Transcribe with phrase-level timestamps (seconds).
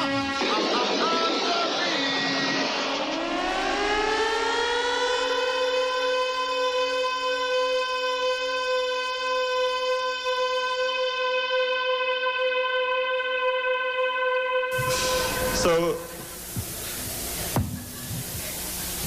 [15.62, 15.91] So,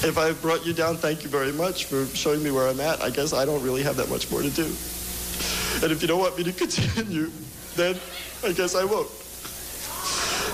[0.07, 3.01] if I brought you down, thank you very much for showing me where I'm at.
[3.01, 4.63] I guess I don't really have that much more to do.
[4.63, 7.29] And if you don't want me to continue,
[7.75, 7.99] then
[8.41, 9.09] I guess I won't.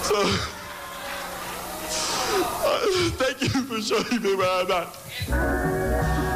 [0.01, 0.15] So,
[2.33, 2.79] uh,
[3.21, 6.30] thank you for showing me where I'm at.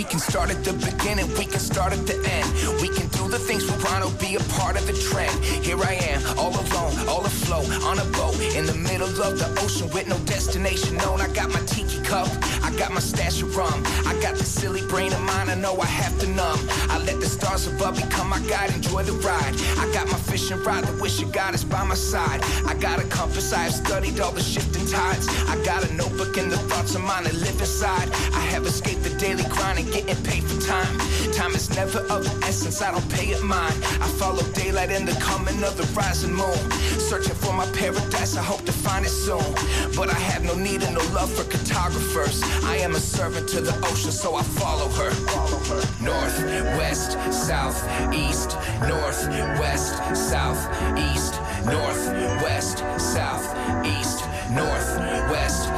[0.00, 2.80] We can start at the beginning, we can start at the end.
[2.80, 5.32] We can the things we want to be a part of the trend.
[5.64, 9.48] Here I am, all alone, all afloat, on a boat, in the middle of the
[9.62, 11.20] ocean with no destination known.
[11.20, 12.28] I got my tiki cup,
[12.62, 13.82] I got my stash of rum.
[14.06, 16.58] I got the silly brain of mine, I know I have to numb.
[16.90, 19.54] I let the stars above become my guide, enjoy the ride.
[19.78, 22.40] I got my fishing rod, the wish of God is by my side.
[22.66, 25.28] I got a compass, I have studied all the shifting tides.
[25.46, 28.08] I got a notebook and the thoughts of mine that live inside.
[28.34, 30.98] I have escaped the daily grind and getting paid for time.
[31.32, 33.72] Time is never of the essence, I don't pay it mine.
[34.00, 36.70] I follow daylight and the coming of the rising moon.
[36.98, 39.44] Searching for my paradise, I hope to find it soon.
[39.96, 42.42] But I have no need and no love for cartographers.
[42.64, 45.10] I am a servant to the ocean, so I follow her.
[46.02, 46.38] North,
[46.78, 47.78] west, south,
[48.14, 48.56] east,
[48.88, 49.28] north,
[49.60, 50.60] west, south,
[50.98, 51.34] east,
[51.66, 52.02] north,
[52.42, 53.46] west, south,
[53.86, 54.98] east, north,
[55.30, 55.69] west.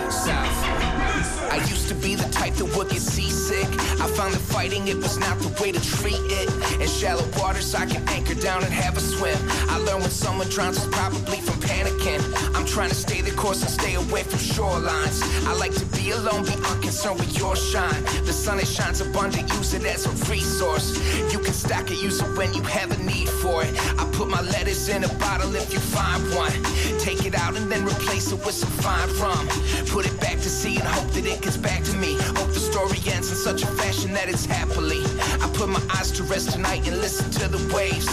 [1.52, 3.68] I used to be the type that would get seasick.
[4.00, 6.48] I found that fighting it was not the way to treat it.
[6.80, 9.36] In shallow waters, I can anchor down and have a swim.
[9.68, 12.22] I learned when someone drowns it's probably from panicking.
[12.56, 15.20] I'm trying to stay the course and stay away from shorelines.
[15.46, 18.02] I like to be alone, be unconcerned with your shine.
[18.24, 20.96] The sun it shines abundant, use it as a resource.
[21.30, 23.74] You can stack it, use it when you have a need for it.
[24.00, 26.52] I put my letters in a bottle if you find one.
[26.98, 29.46] Take it out and then replace it with some fine rum.
[29.88, 32.14] Put it back to sea and hope that it gets back to me.
[32.38, 35.02] Hope the story ends in such a fashion that it's happily.
[35.42, 38.08] I put my eyes to rest tonight and listen to the waves.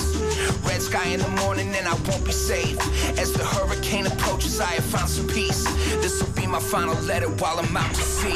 [0.68, 2.78] Red sky in the morning and I won't be safe.
[3.20, 5.64] As the hurricane approaches, I have found some peace.
[6.02, 8.36] This will be my final letter while I'm out to sea.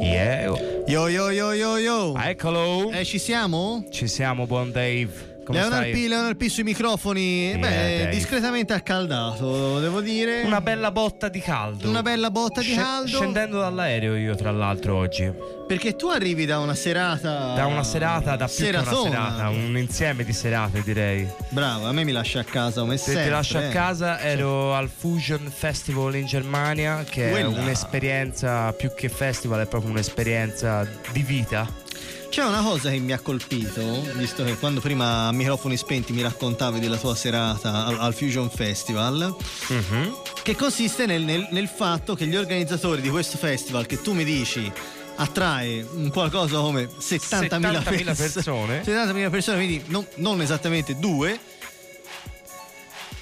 [0.00, 0.56] Yeah.
[0.88, 2.14] Yo yo yo yo yo.
[2.16, 2.90] Eccolo.
[2.90, 3.84] Eh, ci siamo?
[3.90, 5.37] Ci siamo, buon Dave.
[5.48, 6.04] Come Leonard stai?
[6.04, 8.08] P, Leonard P sui microfoni, Yeah, beh, Dave.
[8.10, 10.42] discretamente accaldato, devo dire.
[10.42, 11.88] Una bella botta di caldo.
[11.88, 13.16] Una bella botta di Sce- caldo.
[13.16, 15.32] Scendendo dall'aereo io tra l'altro oggi.
[15.66, 17.54] Perché tu arrivi da una serata.
[17.54, 19.00] Da una serata, da più che Seratona.
[19.00, 21.26] una serata, un insieme di serate direi.
[21.48, 23.24] Bravo, a me mi lascia a casa come Se sempre.
[23.24, 23.68] ti lascio a eh.
[23.70, 27.48] casa ero al Fusion Festival in Germania che Quella.
[27.56, 31.86] è un'esperienza più che festival, è proprio un'esperienza di vita.
[32.30, 36.22] C'è una cosa che mi ha colpito, visto che quando prima a microfoni spenti mi
[36.22, 39.34] raccontavi della tua serata al, al Fusion Festival,
[39.70, 40.14] Mhm.
[40.42, 44.24] che consiste nel, nel- nel fatto che gli organizzatori di questo festival, che tu mi
[44.24, 44.70] dici
[45.16, 48.82] attrae un qualcosa come 70.000, 70.000 pers- persone.
[48.84, 51.40] 70.000 persone, quindi non, non esattamente due,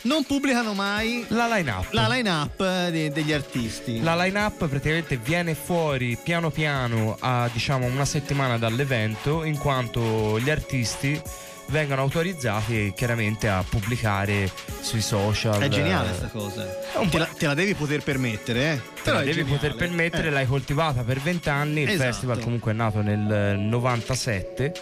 [0.07, 1.87] non pubblicano mai La line-up.
[1.93, 4.01] la line-up de- degli artisti.
[4.01, 10.49] La line-up praticamente viene fuori piano piano a diciamo una settimana dall'evento in quanto gli
[10.51, 11.21] artisti
[11.69, 14.49] vengono autorizzati chiaramente a pubblicare
[14.81, 15.61] sui social.
[15.61, 16.65] È geniale questa cosa.
[17.11, 18.77] Te la, te la devi poter permettere, eh.
[18.77, 19.57] Te Però la devi geniale.
[19.57, 20.31] poter permettere, Eh.
[20.31, 21.83] l'hai coltivata per vent'anni.
[21.83, 22.11] Il Esatto.
[22.13, 24.73] festival comunque è nato nel 97.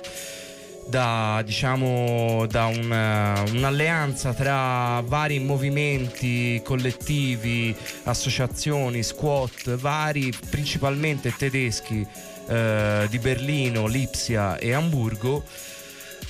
[0.87, 12.07] Da diciamo da una- un'alleanza tra vari movimenti collettivi, associazioni, squat vari, principalmente tedeschi
[12.47, 15.43] eh, di Berlino, Lipsia e Amburgo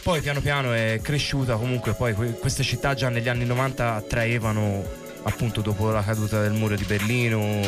[0.05, 4.85] poi piano piano è cresciuta, comunque poi que- queste città già negli anni 90 attraevano
[5.23, 7.61] appunto dopo la caduta del muro di Berlino.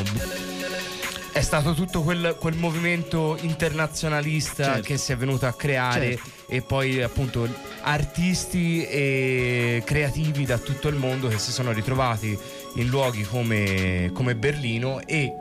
[1.33, 4.83] È stato tutto quel, quel movimento internazionalista Certo.
[4.83, 6.31] che si è venuto a creare Certo.
[6.49, 7.49] E poi appunto
[7.83, 12.39] artisti e creativi da tutto il mondo che si sono ritrovati
[12.75, 15.33] in luoghi come, come Berlino e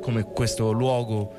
[0.00, 1.32] come questo luogo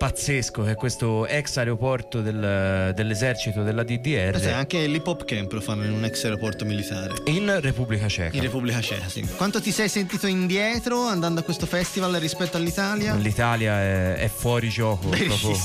[0.00, 5.52] pazzesco che è questo ex aeroporto del- dell'esercito della DDR sì, anche l'hip hop camp
[5.52, 7.12] lo fanno in un ex aeroporto militare.
[7.26, 8.34] in Repubblica Ceca.
[8.34, 9.20] In Repubblica Ceca, sì.
[9.36, 13.14] Quanto ti sei sentito indietro andando a questo festival rispetto all'Italia?
[13.16, 15.08] L'Italia è, è fuori gioco.
[15.08, 15.58] Bellissimo.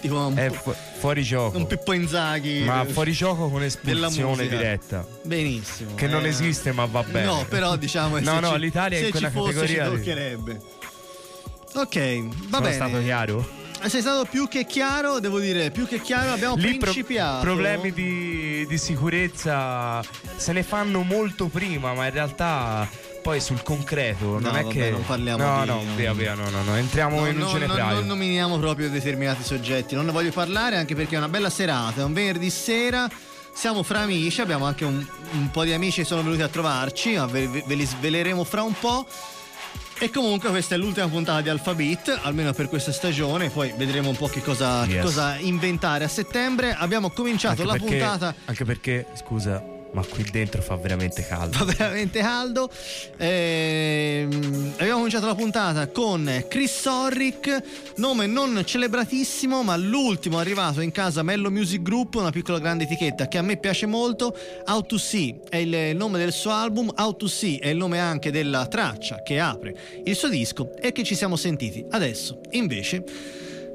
[0.00, 1.56] Tipo un, è fu- fuori gioco.
[1.56, 2.60] un Pippo Inzaghi.
[2.62, 5.04] ma fuori gioco con espulsione diretta.
[5.24, 5.96] Benissimo.
[5.96, 6.28] Che non eh.
[6.28, 7.26] esiste, ma va bene.
[7.26, 10.60] No, però diciamo No, no, ci- l'Italia è in quella fosse categoria ci toccherebbe.
[11.74, 12.72] Ok, va Sono bene.
[12.72, 13.56] stato chiaro?
[13.86, 17.42] Sei stato più che chiaro, devo dire, più che chiaro, abbiamo Lì pro- principiato.
[17.42, 20.02] problemi di, di sicurezza
[20.36, 22.88] se ne fanno molto prima, ma in realtà
[23.22, 26.34] poi sul concreto non No, è vabbè, che non parliamo no, di- no, via, via,
[26.34, 30.12] no, no, no, entriamo No, in un no, non nominiamo proprio determinati soggetti, non ne
[30.12, 33.08] voglio parlare anche perché è una bella serata, è un venerdì sera,
[33.54, 37.14] siamo fra amici, abbiamo anche un, un po' di amici che sono venuti a trovarci,
[37.14, 39.06] ma ve, ve li sveleremo fra un po'.
[40.00, 44.16] E comunque questa è l'ultima puntata di Alphabet, almeno per questa stagione, poi vedremo un
[44.16, 45.02] po' che cosa, che Yes.
[45.04, 46.72] cosa inventare a settembre.
[46.72, 49.60] Abbiamo cominciato anche la perché, puntata anche perché, scusa,
[49.92, 51.58] ma qui dentro fa veramente caldo.
[51.58, 52.70] fa veramente caldo.
[53.16, 57.62] Ehm, abbiamo cominciato la puntata con Chris Sorrick,
[57.96, 63.28] nome non celebratissimo, ma l'ultimo arrivato in casa Mello Music Group, una piccola grande etichetta
[63.28, 64.36] che a me piace molto.
[64.66, 67.98] Out to See è il nome del suo album, Out to See è il nome
[67.98, 71.84] anche della traccia che apre il suo disco e che ci siamo sentiti.
[71.88, 73.04] Adesso, invece,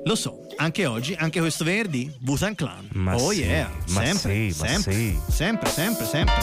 [0.05, 2.89] lo so, anche oggi, anche questo venerdì, Busan Clan.
[2.91, 5.19] Ma oh sì, yeah, ma sempre, sì, ma sempre, sì.
[5.29, 6.33] sempre, sempre, sempre.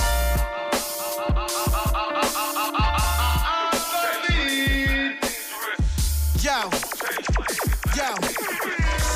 [6.40, 6.68] Yo,
[7.94, 8.14] yo,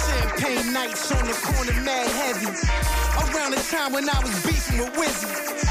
[0.06, 3.03] champagne nights on the corner, mad heavy.
[3.34, 5.26] Around the time when I was beefing with Wizzy.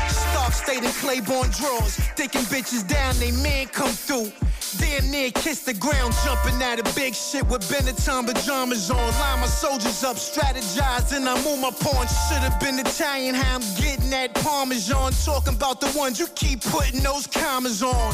[0.09, 4.31] Stark stayed in Claiborne drawers, thinking bitches down, they man come through.
[4.79, 8.97] Damn near kiss the ground, jumping at a big shit with Benetton pajamas on.
[8.97, 12.07] Line my soldiers up, strategize, and I move my pawn.
[12.27, 15.13] Should've been Italian, how I'm getting that Parmesan.
[15.23, 18.13] Talking about the ones you keep putting those commas on.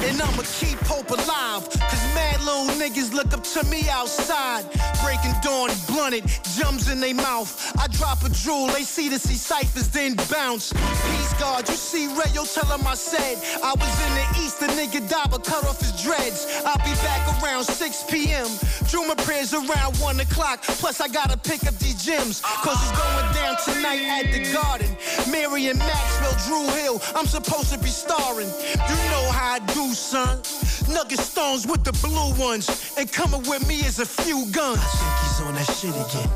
[0.00, 1.68] And I'ma keep hope alive.
[1.68, 4.64] Cause mad little niggas look up to me outside.
[5.02, 6.24] Breaking dawn, blunted,
[6.56, 7.50] jumps in their mouth.
[7.78, 10.72] I drop a jewel, they see to see ciphers, then bounce.
[10.72, 13.38] Peace guard, you see Rayo, tell him I said.
[13.62, 16.46] I was in the east, the nigga died but cut off his dreads.
[16.64, 18.48] I'll be back around 6 p.m.
[18.88, 20.62] Drew my prayers around 1 o'clock.
[20.62, 22.40] Plus, I gotta pick up these gems.
[22.40, 24.96] Cause it's going down tonight at the garden.
[25.30, 28.48] Mary and Maxwell, Drew Hill, I'm supposed to be starring.
[28.48, 30.40] You know how I do, son.
[30.88, 32.68] Nugget stones with the blue ones.
[32.96, 34.80] And coming with me is a few guns.
[34.80, 36.30] I think he's on that shit again.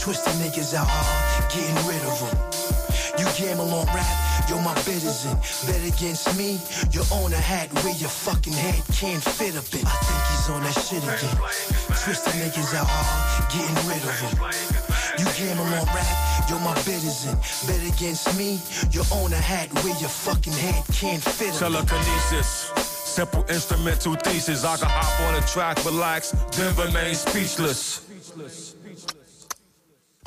[0.00, 2.54] Twisting niggas out hard, getting rid of them.
[3.16, 5.36] You gamble on rap, yo, my bid is in.
[5.66, 6.58] Bet against me,
[6.90, 9.86] you own a hat where your fucking head can't fit up in.
[9.86, 11.36] I think he's on that shit again.
[12.02, 14.84] Twisting niggas out hard, getting rid of them.
[15.16, 17.36] You gamble on rap, yo, my bid is in.
[17.68, 18.58] Bet against me,
[18.90, 21.72] you own a hat where your fucking head can't fit up in.
[21.72, 22.73] Telekinesis.
[23.14, 24.64] Simple instrumental thesis.
[24.64, 28.00] I can hop on a track, relax, then remain speechless.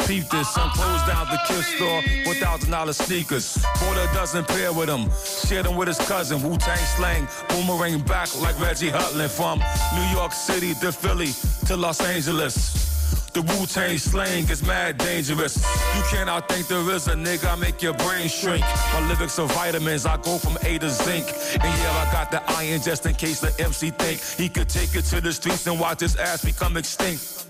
[0.07, 3.57] Peep this, son closed down the kiss store for thousand dollar sneakers.
[3.81, 5.09] Bought a dozen pair with him,
[5.49, 6.41] shared them with his cousin.
[6.41, 11.33] Wu Tang slang, boomerang back like Reggie Hutland from New York City to Philly
[11.65, 12.96] to Los Angeles.
[13.33, 15.57] The Wu Tang slang is mad dangerous.
[15.95, 17.51] You can't outthink the RZA, nigga.
[17.51, 18.61] I make your brain shrink.
[18.93, 20.05] My lyrics are vitamins.
[20.05, 21.27] I go from A to zinc.
[21.53, 24.95] And yeah, I got the iron just in case the MC think he could take
[24.95, 27.45] it to the streets and watch his ass become extinct.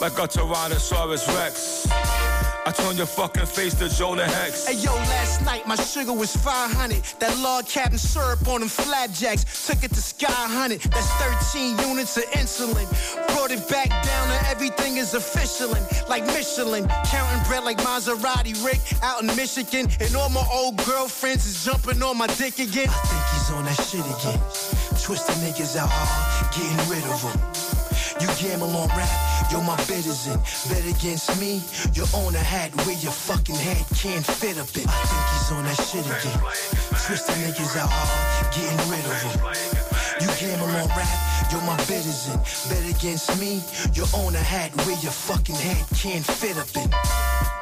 [0.00, 1.86] Like a Tyrannosaurus Rex.
[2.66, 4.66] I turn your fucking face to Jonah Hex.
[4.66, 7.00] Hey yo, last night my sugar was 500.
[7.20, 9.68] That log cabin syrup on them flapjacks.
[9.68, 10.80] Took it to Sky 100.
[10.90, 11.08] That's
[11.54, 12.86] 13 units of insulin.
[13.28, 15.70] Brought it back down to everything is official.
[16.08, 16.88] Like Michelin.
[17.06, 19.86] Counting bread like Maserati Rick out in Michigan.
[20.00, 22.88] And all my old girlfriends is jumping on my dick again.
[22.90, 24.42] I think he's on that shit again.
[24.98, 27.66] Twisting niggas out hard, getting rid of them.
[28.18, 29.12] You gamble on rap,
[29.50, 29.76] yo, my
[30.26, 30.38] in.
[30.68, 31.62] Bet against me,
[31.92, 34.88] you own a hat where your fucking head can't fit up in.
[34.88, 36.40] I think he's on that shit again.
[37.06, 39.76] Twisting niggas out hard, getting rid of them.
[40.20, 42.38] You gamble on rap, yo, my in.
[42.68, 43.62] Bet against me,
[43.92, 47.55] you own a hat where your fucking head can't fit up in.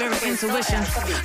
[0.00, 0.80] Pure intuition.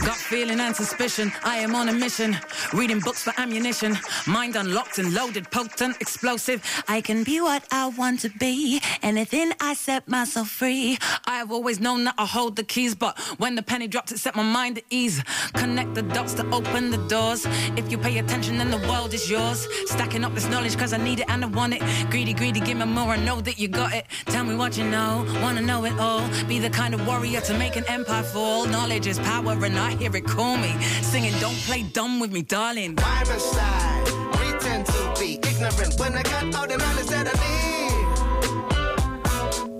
[0.05, 1.31] Gut feeling and suspicion.
[1.45, 2.35] I am on a mission.
[2.73, 3.97] Reading books for ammunition.
[4.27, 6.59] Mind unlocked and loaded, potent, explosive.
[6.89, 8.81] I can be what I want to be.
[9.01, 10.97] Anything I set myself free.
[11.25, 14.35] I've always known that I hold the keys, but when the penny dropped, it set
[14.35, 15.23] my mind at ease.
[15.53, 17.47] Connect the dots to open the doors.
[17.77, 19.69] If you pay attention, then the world is yours.
[19.85, 21.81] Stacking up this knowledge, cause I need it and I want it.
[22.09, 23.11] Greedy, greedy, give me more.
[23.13, 24.05] I know that you got it.
[24.25, 25.25] Tell me what you know.
[25.41, 26.27] Wanna know it all.
[26.49, 28.64] Be the kind of warrior to make an empire fall.
[28.71, 30.73] Knowledge is power, and I hear it call me.
[31.01, 32.95] Singing, don't play dumb with me, darling.
[32.95, 38.05] My side, pretend to be ignorant when I got all the knowledge that I need.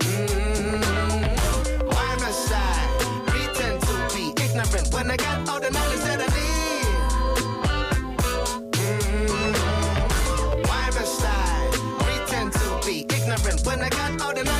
[0.00, 0.80] Mm.
[2.20, 6.86] My side, pretend to be ignorant when I got all the knowledge that I need.
[8.72, 9.52] Mm.
[10.64, 14.55] By my side, pretend to be ignorant when I got all the knowledge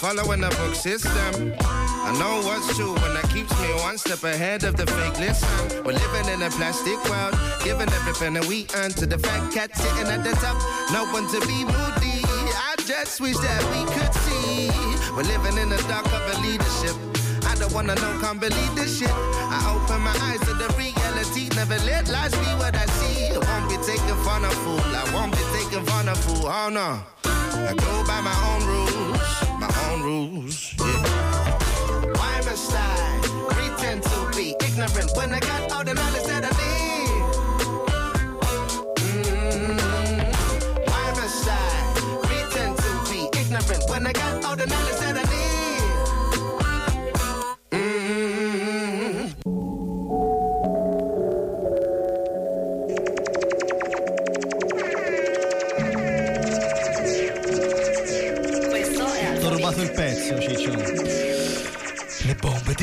[0.00, 1.52] following the book system.
[1.60, 5.84] I know what's true when that keeps me one step ahead of the fake listen.
[5.84, 9.76] We're living in a plastic world, giving everything penny we earn to the fat cat
[9.76, 10.56] sitting at the top.
[10.90, 12.24] No one to be moody.
[12.24, 14.72] I just wish that we could see.
[15.12, 16.96] We're living in the dark of a leadership.
[17.44, 19.12] I don't wanna know, can't believe this shit.
[19.12, 21.52] I open my eyes to the reality.
[21.54, 23.36] Never let lies be what I see.
[23.36, 24.80] I won't be taken for a fool.
[24.80, 26.48] I won't be taken for a fool.
[26.48, 27.04] Oh no.
[27.52, 29.28] I go by my own rules.
[29.58, 30.74] My own rules.
[30.78, 32.14] Yeah.
[32.18, 36.50] Why must I pretend to be ignorant when I got all the knowledge that I
[36.50, 36.99] need?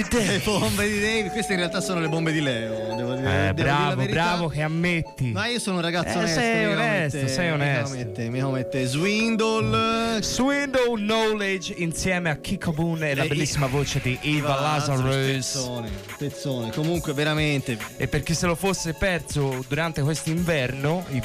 [0.10, 0.26] Dave.
[0.26, 2.96] Le bombe di Dave, queste in realtà sono le bombe di Leo.
[2.96, 4.14] Devo dire, Eh, devo dire la bravo, verità.
[4.24, 5.32] bravo che ammetti.
[5.32, 6.40] Ma io sono un ragazzo Eh, onesto.
[6.40, 7.96] sei onesto, mette- sei onesto.
[7.96, 10.22] Mette, mica mette Swindle.
[10.22, 15.04] Swindle Knowledge insieme a Kiko Boone e la E- bellissima voce di Eva Lazarus.
[15.16, 16.72] Pezzone, pezzone.
[16.72, 17.78] Comunque, veramente.
[17.98, 21.22] E per chi se lo fosse perso durante quest'inverno, i-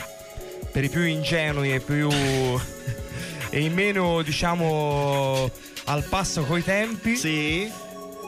[0.71, 2.09] per i più ingenui e più.
[3.51, 5.51] e i meno, diciamo,
[5.85, 7.17] al passo coi tempi.
[7.17, 7.71] Sì.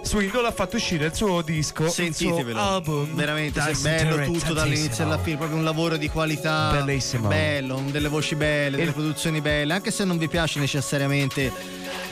[0.05, 2.61] Swindle ha fatto uscire il suo disco, il suo Sentitevelo.
[2.61, 3.15] album.
[3.15, 6.71] Veramente se bello tutto dall'inizio alla fine, proprio un lavoro di qualità.
[6.71, 7.29] Bellissimo.
[7.29, 11.51] Bello, delle voci belle, delle produzioni belle, anche se non vi piace necessariamente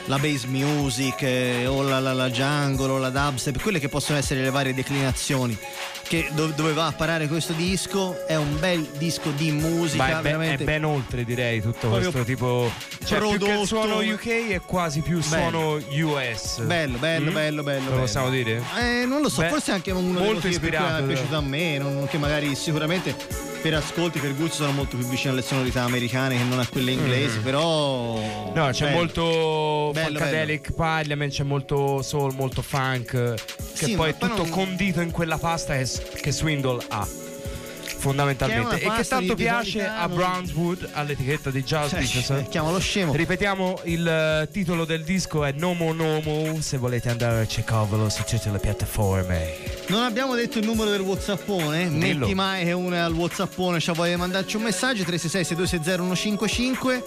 [0.05, 4.17] la bass music eh, o la, la, la jungle o la dubstep, quelle che possono
[4.17, 5.57] essere le varie declinazioni.
[6.07, 10.19] Che do- dove va a parare questo disco è un bel disco di musica, Ma
[10.19, 12.71] è, ben, è ben oltre, direi, tutto Proprio questo tipo.
[13.05, 16.59] Cioè, più prodotto- suono UK è quasi più suono US.
[16.61, 17.33] Bello, bello, Mm?
[17.33, 17.83] bello, bello.
[17.85, 18.01] Lo bello.
[18.01, 18.61] possiamo dire?
[18.79, 21.35] Eh, non lo so, Beh, forse anche uno dei molto motivi cui ispirato, è piaciuto
[21.35, 23.15] a me, non- che magari sicuramente
[23.61, 26.91] per ascolti, per gusto sono molto più vicino alle sonorità americane che non a quelle
[26.91, 27.43] inglesi, Mm.
[27.43, 28.97] però No, c'è bello.
[28.97, 33.33] molto Bello, Funkadelic Parliament, c'è molto soul, molto funk,
[33.77, 35.89] che Sì, poi è tutto non- condito in quella pasta che,
[36.21, 37.07] che Swindle ha.
[38.03, 42.21] Fondamentalmente, Che e che tanto piace qualità, a Brownswood all'etichetta di Justice.
[42.21, 43.13] Cioè, chiamalo scemo.
[43.13, 46.59] Ripetiamo il eh, titolo del disco è Nomo Nomo.
[46.59, 49.55] Se volete andare a cercarvelo su tutte le piattaforme.
[49.87, 51.87] Non abbiamo detto il numero del Whatsappone.
[51.87, 52.25] Dillo.
[52.25, 57.03] Metti mai che uno è al Whatsappone, cioè voglia mandarci un messaggio 366 6260 155.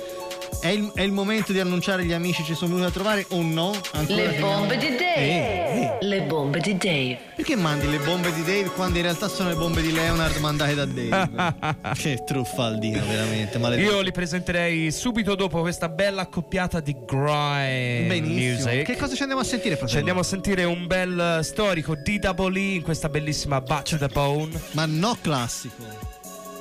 [0.60, 3.42] È il, è il momento di annunciare gli amici ci sono venuti a trovare o
[3.42, 3.72] no?
[3.92, 5.16] Ancora Le bombe di Dave.
[5.16, 7.18] Eh, Le bombe di Dave.
[7.36, 10.74] Perché mandi le bombe di Dave quando in realtà sono le bombe di Leonard mandate
[10.74, 11.54] da Dave?
[11.98, 13.58] che truffaldino, veramente.
[13.58, 13.90] Maledetto.
[13.90, 18.70] Io li presenterei subito dopo questa bella accoppiata di grime Benissimo.
[18.70, 18.82] music.
[18.84, 19.98] Che cosa ci andiamo a sentire, Ci fratello?
[19.98, 24.50] andiamo a sentire un bel eh, storico DWE in questa bellissima to the Bone.
[24.72, 25.84] Ma no classico.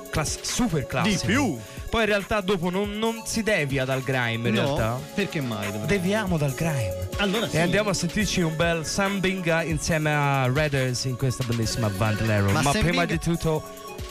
[0.09, 1.25] Class- super classico.
[1.25, 1.59] Di più.
[1.95, 4.99] Poi in realtà dopo non, non si devia dal grime in no, realtà.
[5.13, 5.71] perché mai?
[5.85, 7.07] Deviamo dal grime.
[7.19, 7.55] Allora sì.
[7.55, 12.51] E andiamo a sentirci un bel Sambinga insieme a Raiders in questa bellissima Vandelero.
[12.51, 13.63] Ma Ma, prima di tutto,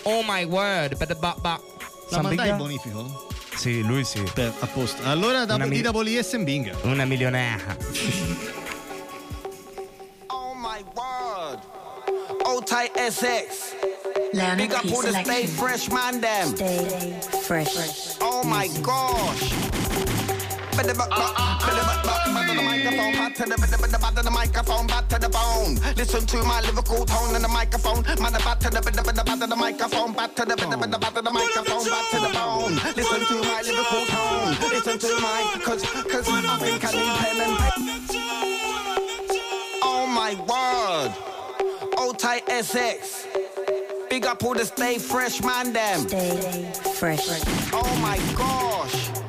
[0.04, 1.60] oh my word, ba- ba- ba-
[2.08, 2.44] La mandai Sambinga?
[2.46, 3.26] il bonifico?
[3.54, 4.22] Sì, lui sì.
[4.32, 5.02] Per, a posto.
[5.04, 6.72] Allora da mi- DWE e Sembinga.
[6.84, 7.76] Una milionera.
[10.28, 11.60] Oh my word.
[12.46, 13.93] Old tight SX.
[14.34, 14.92] Leonard Big up P.
[14.92, 16.56] all the stay fresh man them.
[16.56, 18.16] Stay fresh.
[18.20, 19.52] Oh my gosh.
[20.74, 23.98] Better back, back, better back, back, back on the microphone, bad to the bad, the
[23.98, 25.74] bad of the microphone, bad to the bone.
[25.94, 28.02] Listen to my lyrical tone in the microphone.
[28.20, 30.90] Man, the bad to the bad, the bad of the microphone, bad to the bad,
[30.90, 32.74] the bad of the microphone, bad to the bone.
[32.98, 34.50] Listen to my lyrical tone.
[34.74, 37.84] Listen to my, cause, cause I think I need pen and paper.
[39.84, 41.14] Oh my word.
[41.98, 43.43] Old tight SX.
[44.14, 46.06] Big up all the stay fresh man them.
[46.06, 47.42] Stay fresh.
[47.73, 49.24] Oh my gosh.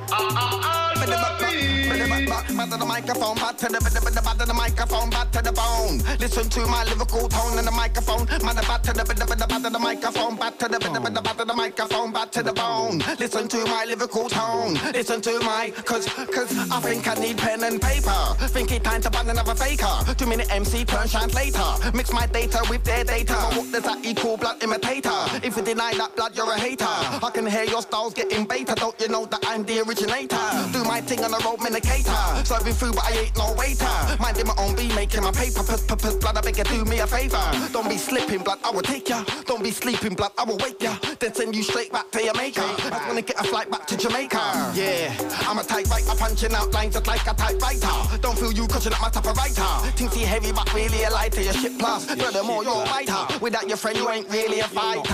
[2.65, 5.99] To the microphone, back to the back to the microphone, back to the bone.
[6.19, 8.25] Listen to my lyrical tone in the microphone.
[8.43, 12.11] Man, back to the back to the microphone, back to the back to the microphone,
[12.11, 13.03] back to the bone.
[13.19, 14.73] Listen to my lyrical tone.
[14.91, 18.35] Listen to my, cause, cause I think I need pen and paper.
[18.49, 20.13] Think it time to ban another faker.
[20.17, 21.69] Two minute MC turn translator.
[21.93, 23.35] Mix my data with their data.
[23.53, 25.13] What does that equal blood imitator?
[25.43, 26.85] If you deny that blood, you're a hater.
[26.89, 28.73] I can hear your styles getting beta.
[28.75, 30.71] Don't you know that I'm the originator?
[30.71, 32.45] Do my thing on the road, medicator.
[32.45, 34.17] Serving food, but I ain't no waiter.
[34.19, 35.63] Minding my own beat, making my paper.
[35.63, 37.41] Puss, puss, puss, blood, I beg you, do me a favor.
[37.71, 39.23] Don't be slipping, blood, I will take ya.
[39.45, 40.95] Don't be sleeping, blood, I will wake ya.
[41.19, 42.61] Then send you straight back to your maker.
[42.61, 44.73] I wanna get a flight back to Jamaica.
[44.75, 45.13] Yeah,
[45.47, 48.17] I'm a tight writer, punching out lines just like a typewriter.
[48.21, 49.91] Don't feel you crushing up my type of writer.
[49.97, 51.41] Think he heavy, but really a lighter.
[51.41, 53.39] Your shit plus, furthermore, you're a fighter.
[53.41, 55.13] Without your friend, you ain't really a fighter.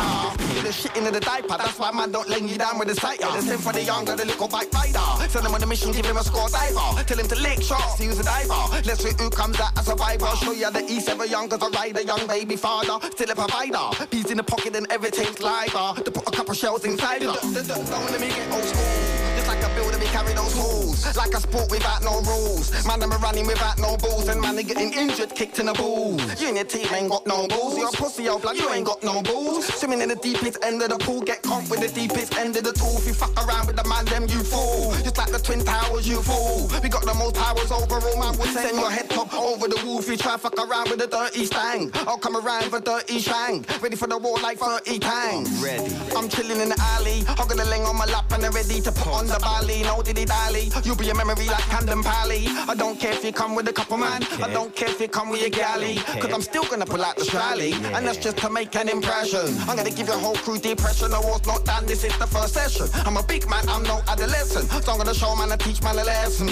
[0.54, 2.96] You're the shit into the diaper, that's why man don't lay you down with the
[2.96, 3.20] sight.
[3.20, 5.30] The same for the younger, the little bike rider.
[5.30, 7.04] Send him on the mission, give him a score diver.
[7.04, 8.82] Tell him to lick shots, use a diver.
[8.86, 10.28] Let's see who comes out a survivor.
[10.38, 13.36] Show you the East ever young cause I ride a young baby father, still a
[13.36, 14.06] provider.
[14.08, 16.02] Peas in the pocket and everything's liver.
[16.02, 17.34] To put a couple shells inside her.
[17.34, 19.31] Don't let me get old school.
[19.76, 21.16] Builder, we carry those tools.
[21.16, 22.72] Like a sport without no rules.
[22.86, 24.28] Man, I'm running without no balls.
[24.28, 26.22] And man, they getting injured, kicked in the balls.
[26.42, 27.78] You and your team ain't got no balls.
[27.78, 29.66] You're a pussy, old blood, you ain't got no balls.
[29.68, 31.22] Swimming in the deepest end of the pool.
[31.22, 32.98] Get caught with the deepest end of the tool.
[32.98, 34.92] If you fuck around with the man, them you fool.
[35.04, 36.70] Just like the Twin Towers, you fool.
[36.82, 38.38] We got the most powers overall, man.
[38.38, 40.00] We'll send your head top over the wall.
[40.00, 43.20] If you try fuck around with the dirty stang, I'll come around with a dirty
[43.20, 43.66] shang.
[43.82, 45.50] Ready for the war like 30 tanks.
[45.62, 45.96] Ready.
[46.16, 47.24] I'm chilling in the alley.
[47.28, 49.84] Hogging the ling on my lap and I'm ready to put on the bally.
[49.84, 50.70] No diddy dally.
[50.84, 52.46] You'll be a memory like Camden Pally.
[52.48, 54.24] I don't care if you come with a couple man.
[54.42, 55.96] I don't care if you come with your galley.
[56.20, 57.74] Cause I'm still gonna pull out the strally.
[57.96, 59.58] And that's just to make an impression.
[59.68, 61.12] I'm gonna give your whole crew depression.
[61.12, 62.88] The war's not done, this is the first session.
[63.06, 64.70] I'm a big man, I'm no adolescent.
[64.70, 66.48] So I'm gonna show man and teach man a lesson.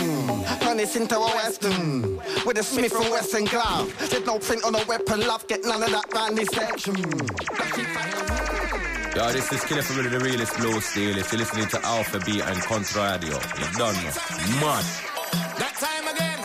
[0.60, 2.17] Turn this into a western.
[2.45, 3.93] With a Smith and Wesson glove.
[4.10, 5.48] There's no print on a weapon, love.
[5.48, 6.95] Get none of that round this section.
[9.15, 11.32] Yo, this is Killer from the realest blow stealers.
[11.32, 13.34] You're listening to Alpha B and Contra Radio.
[13.58, 14.13] You done know.
[14.62, 14.86] Mad.
[15.58, 16.39] That time again.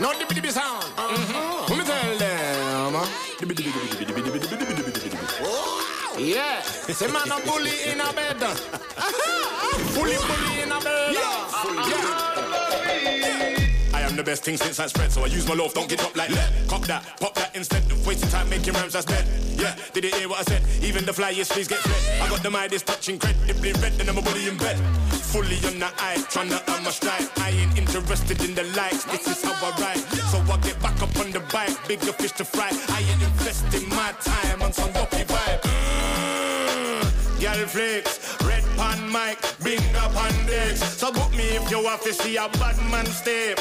[0.00, 0.82] No the bitty sound.
[0.96, 1.70] Mm-hmm.
[1.70, 2.94] Let me tell them.
[5.40, 6.18] Wow.
[6.18, 6.62] Yeah.
[6.62, 8.40] Say man a bully in a bed.
[9.94, 11.14] bully bully in a bed.
[11.14, 11.46] Yeah.
[11.86, 12.19] yeah
[14.20, 16.28] the best thing since I spread, so I use my loaf, don't get up like
[16.28, 16.50] lead.
[16.68, 19.24] Cop that, pop that instead of wasting time making rhymes, that's dead.
[19.56, 20.62] Yeah, did you hear what I said?
[20.84, 22.20] Even the flyest please get fled.
[22.20, 24.76] I got the Midas touching incredibly red, and I'm a body in bed.
[25.32, 27.26] Fully on the eye, tryna earn my stride.
[27.38, 30.04] I ain't interested in the likes, this is how I ride.
[30.28, 32.68] So I get back up on the bike, bigger fish to fry.
[32.88, 35.59] I ain't investing my time on some dopey vibe.
[37.40, 40.84] Girl flicks, red pan mic, bing up on decks.
[40.98, 43.58] So book me if you want to see a bad man step.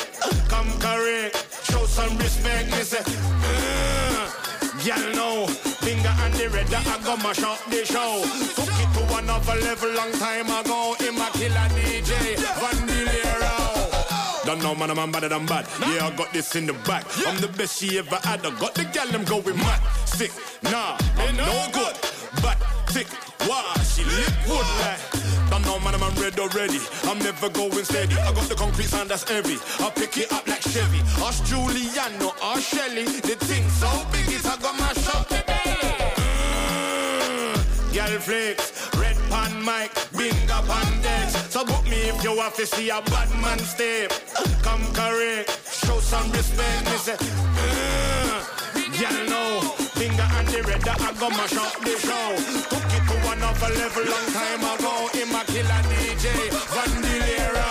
[0.49, 3.03] Come correct, show some respect, me say.
[3.05, 3.99] Uh.
[4.83, 8.23] Girl no, finger and the red, I go mash up the show.
[8.55, 10.95] Took it to another level long time ago.
[11.05, 14.45] In my killer DJ, Vandilero.
[14.45, 15.67] Don't know man, I'm better than bad.
[15.81, 17.05] Yeah, I got this in the back.
[17.27, 18.45] I'm the best she ever had.
[18.45, 19.81] I got the gal, I'm going mad.
[20.05, 20.31] Sick,
[20.63, 21.95] nah, I'm no good.
[22.41, 23.07] But thick,
[23.47, 24.99] wow, she lip wood like.
[25.49, 26.79] Don't know man, I'm red already.
[27.03, 28.15] I'm never going steady.
[28.15, 29.57] I got the concrete sound that's heavy.
[29.79, 30.99] I pick it up like Chevy.
[31.23, 33.05] Us Juliano, us Shelly.
[33.05, 35.29] The thing so big it I got my shot
[37.91, 41.33] Girl flicks, red pan mic, bing up on decks.
[41.51, 44.11] So book me if you want to see a bad man step.
[44.61, 45.49] Come correct,
[45.85, 46.85] show some respect.
[46.85, 47.17] Me say,
[47.57, 48.45] uh,
[48.95, 52.27] girl no, finger on the red, I go mash up the show.
[52.71, 54.93] Took it to another level long time ago.
[55.19, 56.25] In my killer DJ,
[56.71, 57.67] Vandilero.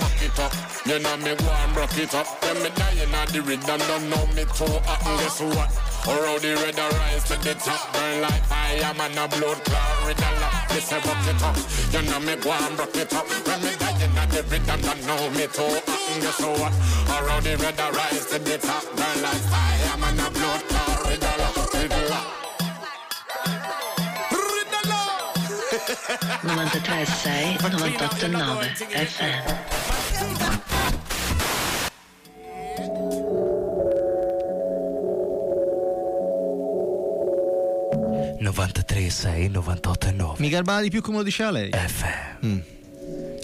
[0.00, 0.52] Rock it up,
[0.88, 2.26] you know me go and rock it up.
[2.42, 5.04] When me dying at the rhythm, don't know me too hot.
[5.04, 5.68] And guess what?
[6.08, 10.22] Around the red rise to the top Burn like fire, man, a blood clot Red
[10.70, 11.56] me say rock it up
[11.90, 15.02] You know me go and rock it up When me dying at the rhythm, don't
[15.02, 15.82] know me too hot
[16.14, 16.72] And guess what?
[17.10, 20.55] Around the red rise to the top Burn like fire, man, a blood
[38.40, 40.36] 93, 6, 98 e 9.
[40.38, 41.70] Mi garbava di più come lo diceva lei.
[41.70, 42.04] F.
[42.44, 42.58] Mm.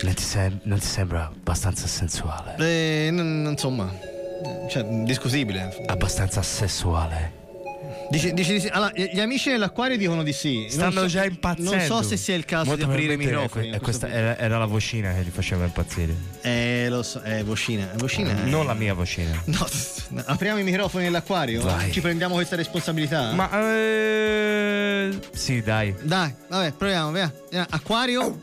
[0.03, 2.55] Non ti, sem- non ti sembra abbastanza sensuale?
[2.59, 3.93] Eh, n- insomma,
[4.69, 5.85] cioè, discutibile.
[5.87, 7.41] Abbastanza sessuale.
[8.12, 8.66] Dici, dici di sì.
[8.68, 10.66] Allora, gli amici dell'acquario dicono di sì.
[10.68, 11.70] Stanno so- già impazzendo.
[11.75, 13.70] Non so se sia il caso Molto di aprire i microfoni.
[13.70, 16.14] que- questa era, era la vocina che li faceva impazzire.
[16.42, 17.88] Eh, lo so, è vocina.
[17.96, 19.31] Vocina è- Non la mia vocina.
[20.12, 21.62] No, apriamo i microfoni nell'acquario?
[21.62, 21.90] Vai.
[21.90, 23.33] Ci prendiamo questa responsabilità?
[23.33, 25.94] Ma eh, sì, dai.
[26.03, 27.33] Dai, vabbè, proviamo, via.
[27.70, 28.40] Acquario?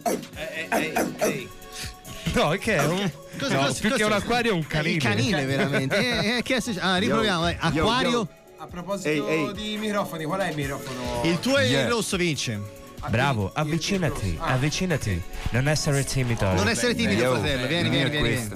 [2.34, 4.96] No, che è un Cosa- no, cosa- più che cosa- un acquario è un canile.
[4.96, 5.96] Il canile, veramente.
[5.98, 7.48] Eh, eh, che è- ah, riproviamo.
[7.50, 8.10] Yo, Acquario?
[8.12, 8.28] yo.
[8.62, 11.22] A proposito di microfoni, qual è il microfono?
[11.24, 11.84] Il tuo è Yeah.
[11.84, 12.60] il rosso, vince.
[13.08, 15.22] Bravo, avvicinati, avvicinati.
[15.52, 16.52] Non essere timido.
[16.52, 17.68] Non essere timido, fratello.
[17.68, 18.50] Vieni, vieni, vieni.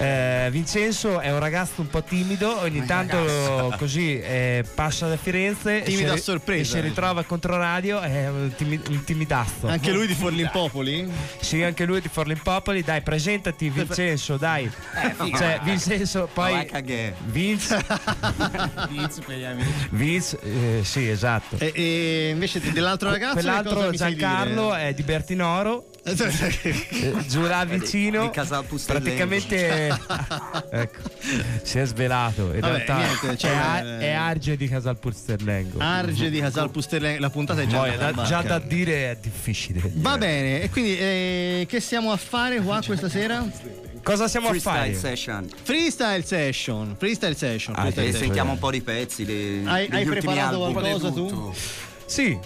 [0.00, 5.82] Eh, Vincenzo è un ragazzo un po' timido, ogni tanto così eh, passa da Firenze
[5.82, 6.78] Timido e a sorpresa.
[6.78, 9.66] e si ritrova contro radio, è un, timi- un timidazzo.
[9.66, 11.06] Anche lui di Forlimpopoli?
[11.40, 12.82] Sì, anche lui di Forlimpopoli.
[12.82, 14.70] Dai, presentati Vincenzo, dai.
[15.18, 15.36] figa.
[15.36, 16.66] cioè, Vincenzo, poi.
[17.24, 17.84] Vince,
[18.88, 19.70] Pizzo per gli amici.
[19.90, 21.56] Vince, eh, sì, esatto.
[21.58, 23.34] E, e invece dell'altro ragazzo.
[23.34, 24.88] cosa Quell'altro mi sai Giancarlo dire?
[24.88, 25.89] è di Bertinoro.
[26.04, 28.84] eh, giù là vicino di Pustellengo.
[28.86, 29.88] praticamente
[30.70, 30.98] ecco,
[31.62, 34.98] si è svelato in Vabbè, realtà niente, cioè, è, Ar- eh, è Arge di Casal
[34.98, 37.20] Pusterlengo Arge di Casal Pusterlengo.
[37.20, 40.96] La puntata è già Poi, da- già da dire è difficile Va bene, e quindi
[40.98, 43.46] eh, che stiamo a fare qua questa sera?
[44.02, 44.94] cosa siamo a Freestyle fare?
[44.94, 45.48] session.
[45.62, 46.94] Freestyle session.
[46.98, 47.74] Freestyle session.
[47.76, 48.24] Ah, freestyle sì, session.
[48.28, 50.72] sentiamo un po' di pezzi de- Hai- hai preparato album.
[50.72, 51.54] qualcosa tu?
[52.06, 52.38] sì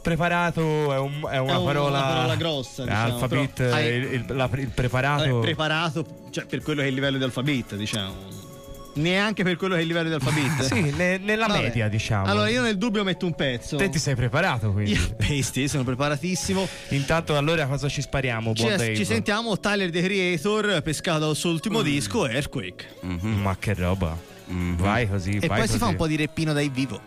[0.00, 3.86] preparato è, un- è una È un- parola una parola grossa, diciamo, alphabet però hai-
[3.94, 7.74] il, il- la- il preparato preparato cioè, per quello che è il livello di alfabet,
[7.76, 8.38] diciamo.
[8.92, 10.62] Neanche per quello che è il livello di alfabet.
[10.66, 11.62] sì ne- nella Vabbè.
[11.62, 13.76] media diciamo Allora io nel dubbio metto un pezzo.
[13.76, 16.66] te ti sei preparato quindi Io, Pesti, sono preparatissimo.
[16.88, 21.50] intanto allora cosa ci spariamo Ci, buon ci sentiamo Tyler the Creator pescato dal suo
[21.50, 21.54] Mm.
[21.54, 22.86] ultimo disco Earthquake.
[23.02, 24.16] ma che roba
[24.48, 25.90] vai così E vai poi si fa così.
[25.92, 27.00] un po' di reppino dai vivo.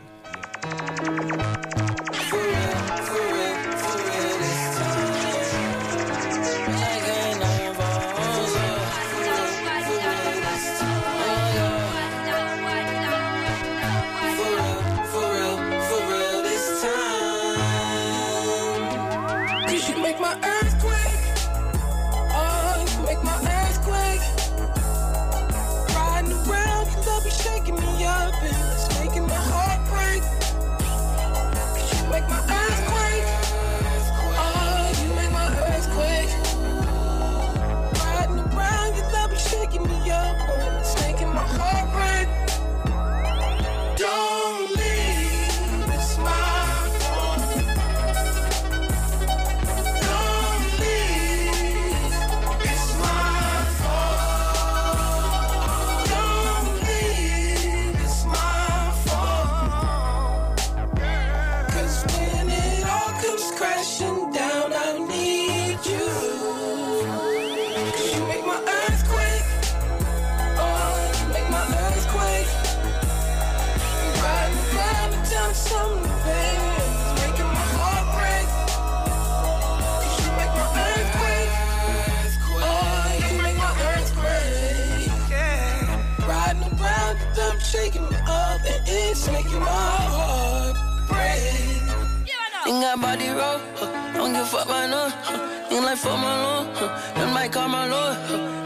[95.93, 96.87] Ain't fuck my lord, huh.
[97.13, 98.17] that might call my lord.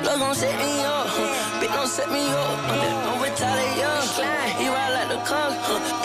[0.05, 1.59] Love gon' set me up, huh.
[1.59, 2.55] bitch don't set me up.
[2.71, 3.03] Huh.
[3.03, 4.07] Don't retaliate, young.
[4.55, 5.51] He ride like the car,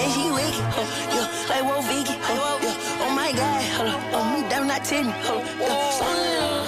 [0.03, 0.83] and he wicked, huh.
[1.15, 3.07] yeah, like Wolf Vicky, yeah.
[3.07, 4.19] Oh my God, huh.
[4.19, 5.39] oh me damn not tell me, huh.
[5.61, 6.62] yeah.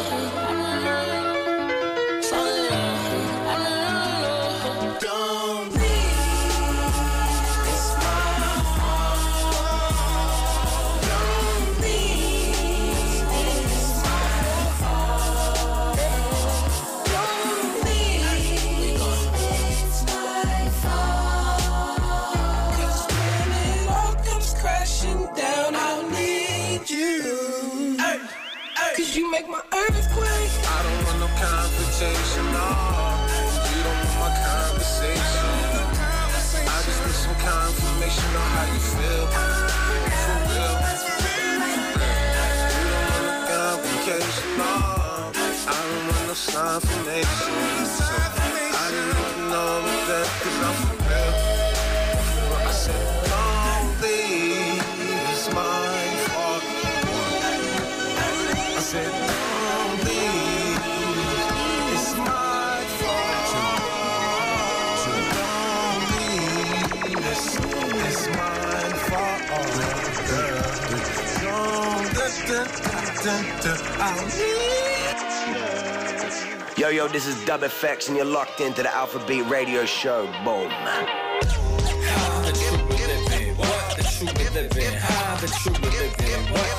[76.77, 80.27] Yo, yo, this is Dub FX, and you're locked into the Alpha Beat Radio Show.
[80.45, 80.71] Boom.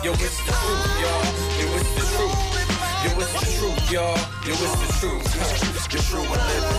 [0.03, 0.38] Yo, it's
[3.34, 4.15] the truth, y'all.
[4.45, 5.23] Yo, it's the truth.
[5.89, 6.77] The we're living.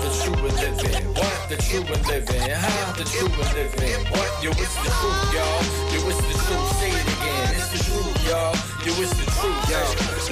[0.00, 1.14] The we're living.
[1.14, 1.31] What?
[1.52, 2.50] The truth we live in.
[2.50, 4.00] How the truth we live in?
[4.10, 4.42] What?
[4.42, 5.60] Yo, it's the truth, y'all.
[5.92, 6.76] Yo, it's the truth.
[6.80, 7.54] Say it again.
[7.54, 8.56] It's the truth, y'all.
[8.86, 9.68] Yo, it's the truth.
[9.68, 9.78] Yo,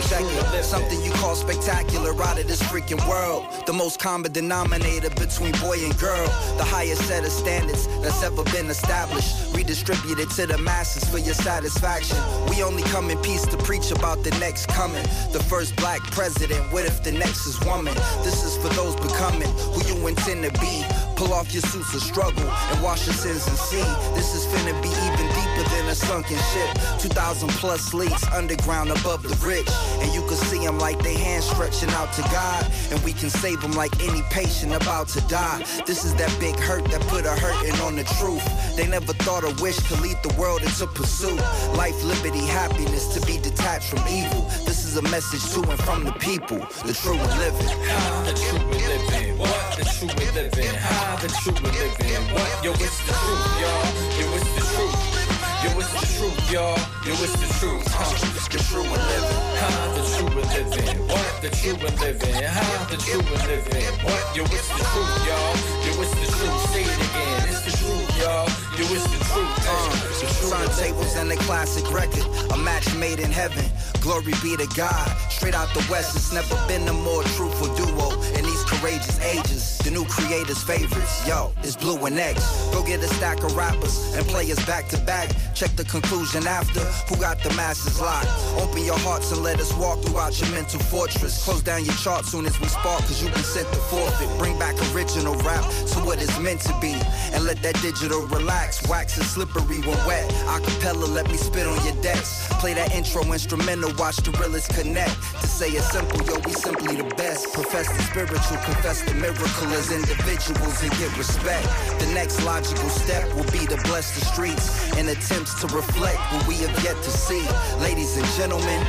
[0.00, 0.56] The check truth we live it.
[0.56, 0.64] in.
[0.64, 3.44] Something you call spectacular out of this freaking world.
[3.66, 6.24] The most common denominator between boy and girl.
[6.56, 9.54] The highest set of standards that's ever been established.
[9.54, 12.16] Redistributed to the masses for your satisfaction.
[12.48, 15.02] We only come in peace to preach about the next coming.
[15.32, 16.72] The first black president.
[16.72, 17.92] What if the next is woman?
[18.24, 20.82] This is for those becoming who you intend to be.
[21.20, 23.84] Pull off your suits of struggle and wash your sins and see.
[24.14, 25.29] This is finna be even
[25.60, 27.00] deeper than a sunken ship.
[27.00, 29.68] 2,000 plus leagues underground above the rich.
[30.00, 32.66] And you can see them like they hands stretching out to God.
[32.90, 35.64] And we can save them like any patient about to die.
[35.86, 38.44] This is that big hurt that put a hurting on the truth.
[38.76, 41.40] They never thought a wish could lead the world into pursuit.
[41.74, 44.42] Life, liberty, happiness to be detached from evil.
[44.66, 46.58] This is a message to and from the people.
[46.84, 47.68] The true and living.
[47.86, 49.38] How the truth we live?
[49.38, 50.54] What the truth we live?
[50.80, 51.28] How the
[51.62, 52.32] we live?
[52.32, 52.64] What?
[52.64, 54.20] Yo, it's the truth, y'all.
[54.20, 55.19] Yo, it's the truth.
[55.60, 56.78] Yo, it's the truth, y'all.
[57.04, 57.84] Yo, it's the truth.
[57.92, 58.08] Huh.
[58.48, 59.60] The truth we live in.
[59.60, 60.96] How the truth we live in?
[61.04, 62.44] What the truth we live in?
[62.48, 63.92] How the truth we live in?
[64.00, 64.24] What?
[64.32, 65.52] Yo, it's the truth, y'all.
[65.84, 66.60] Yo, it's the truth.
[66.72, 67.44] Say it again.
[67.52, 68.48] It's the truth, y'all.
[68.80, 69.52] Yo, it's the truth.
[69.68, 70.96] Uh, the truth we live in.
[70.96, 73.64] Turntables and a classic record, a match made in heaven.
[74.00, 75.08] Glory be to God.
[75.28, 78.48] Straight out the West, it's never been a more truthful duo in
[78.80, 79.78] these courageous ages.
[79.78, 82.68] The new creators' favorites, yo, it's Blue and X.
[82.72, 85.30] Go get a stack of rappers and play us back to back.
[85.54, 86.80] Check the conclusion after.
[87.08, 88.28] Who got the masses locked?
[88.58, 91.44] Open your hearts and let us walk throughout your mental fortress.
[91.44, 94.28] Close down your chart soon as we spark, cause you've been sent to forfeit.
[94.38, 96.94] Bring back original rap to what it's meant to be.
[97.32, 98.86] And let that digital relax.
[98.88, 100.28] Wax is slippery when wet.
[100.46, 102.46] Acapella, let me spit on your decks.
[102.60, 105.16] Play that intro instrumental, watch the realest connect.
[105.40, 107.52] To say it simple, yo, we simply the best.
[107.52, 111.66] Profess the spiritual, confess the miracle as individuals and get respect.
[111.98, 116.46] The next logical step will be to bless the streets in attempts to reflect what
[116.46, 117.44] we have yet to see.
[117.80, 118.80] Ladies and gentlemen,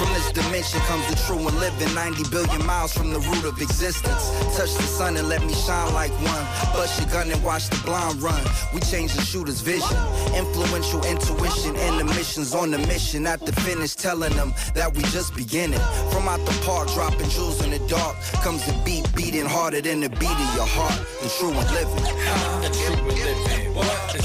[0.00, 3.60] from this dimension comes the true and living 90 billion miles from the root of
[3.60, 4.24] existence.
[4.56, 6.44] Touch the sun and let me shine like one.
[6.72, 8.42] Bust your gun and watch the blind run.
[8.72, 9.96] We change the shooter's vision.
[10.34, 13.26] Influential intuition and the missions on the mission.
[13.26, 15.84] At the finish, telling them that we just beginning.
[16.12, 18.16] From out the park, dropping jewels in the dark.
[18.44, 20.96] Comes the beat beating harder than the beat of your heart.
[21.20, 22.04] The true and living.
[22.64, 23.74] The truth we live in?
[23.74, 24.20] What the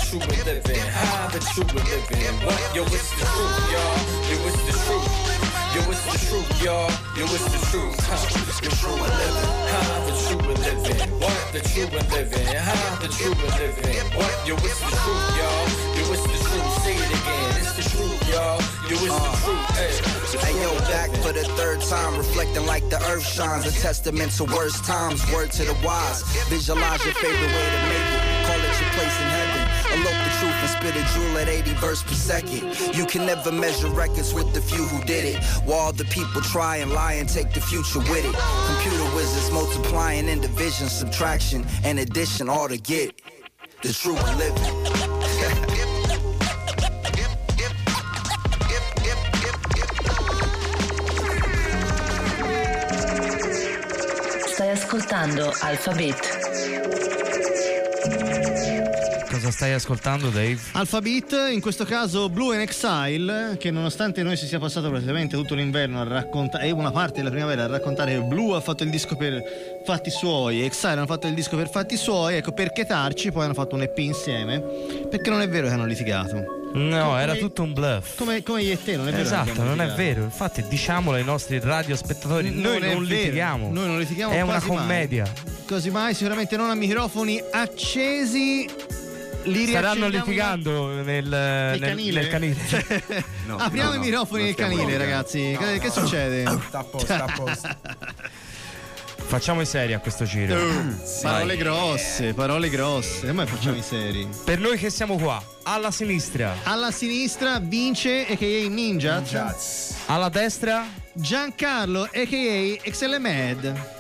[0.48, 0.88] live in?
[0.88, 2.34] How the truth we live in?
[2.48, 2.76] What?
[2.76, 3.96] Yo, it's the truth, y'all.
[4.32, 5.15] Yo, it's the truth.
[5.76, 6.88] Yo, it's the truth, y'all.
[7.20, 8.00] Yo, it's the truth.
[8.08, 8.16] Huh.
[8.64, 9.68] The truth we live in.
[9.76, 11.20] How the truth we live in?
[11.20, 12.56] What the truth we live in?
[12.56, 14.06] How the truth we live in?
[14.16, 14.32] What?
[14.48, 15.68] Yo, it's the truth, y'all.
[16.00, 16.72] Yo, it's the truth.
[16.80, 17.60] Say it again.
[17.60, 18.56] It's the truth, y'all.
[18.88, 19.68] Yo, it's the truth.
[19.76, 20.16] Hey,
[20.48, 23.68] Hey yo, back for the third time, reflecting like the earth shines.
[23.68, 26.24] A testament to worst times, word to the wise.
[26.48, 28.24] Visualize your favorite way to make it.
[28.48, 29.60] Call it your place in heaven.
[29.92, 30.25] Truth and
[30.86, 32.62] spit a jewel at 80 verse per second.
[32.96, 35.44] You can never measure records with the few who did it.
[35.66, 38.36] While the people try and lie and take the future with it.
[38.68, 43.22] Computer wizards multiplying in division, subtraction, and addition, all to get
[43.82, 44.64] the true living.
[54.54, 56.35] Stai ascoltando Alphabet.
[59.46, 60.58] Cosa stai ascoltando, Dave?
[60.72, 65.54] Alphabet, in questo caso Blue in Exile, che nonostante noi si sia passato praticamente tutto
[65.54, 68.90] l'inverno a raccontare, e una parte della primavera a raccontare che Blue ha fatto il
[68.90, 69.44] disco per
[69.86, 73.54] fatti suoi, Exile hanno fatto il disco per fatti suoi, ecco per chetarci poi hanno
[73.54, 74.60] fatto un EP insieme,
[75.12, 76.44] perché non è vero che hanno litigato.
[76.74, 78.18] No, Come- era tutto un bluff.
[78.18, 79.22] Come, come io e te, non è vero?
[79.24, 80.24] Esatto, non è vero.
[80.24, 83.22] Infatti, diciamolo ai nostri radiospettatori: Non noi non vero.
[83.22, 83.72] litighiamo.
[83.72, 84.78] Noi non litighiamo È una quasi mai.
[84.78, 85.32] commedia.
[85.68, 88.68] Così mai, sicuramente non a microfoni accesi.
[89.46, 92.22] Li Staranno litigando nel, nel, canile?
[92.22, 93.24] nel canile.
[93.46, 95.56] No, Apriamo i microfoni del canile, ragazzi.
[95.58, 96.46] che, che succede?
[96.68, 97.70] Sta a posto, sta a posto.
[99.28, 100.56] Facciamo i seri a questo giro.
[100.56, 103.28] Uh, parole grosse, parole grosse.
[103.28, 104.28] Come facciamo i seri?
[104.44, 106.56] Per noi che siamo qua, alla sinistra.
[106.64, 108.70] Alla sinistra vince a.k.a.
[108.70, 109.24] Ninja.
[110.06, 112.90] Alla destra Giancarlo a.k.a.
[112.90, 113.95] XLMed.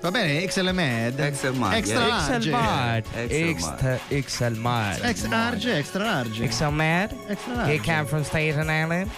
[0.00, 1.32] Va bene, XLMed.
[1.32, 2.38] XLMed, Extra large.
[2.38, 3.04] XL Mad.
[3.26, 5.00] XL XL Mad.
[5.02, 6.46] Ex large, extra large.
[6.46, 7.14] XL Mad.
[7.26, 7.80] Extra He large.
[7.80, 9.10] came from Staten Island.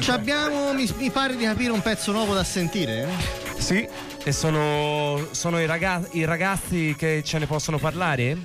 [0.00, 3.08] Ci abbiamo, mi, mi pare di capire, un pezzo nuovo da sentire.
[3.56, 3.86] Sì,
[4.24, 8.36] e sono, sono i, raga- i ragazzi che ce ne possono parlare?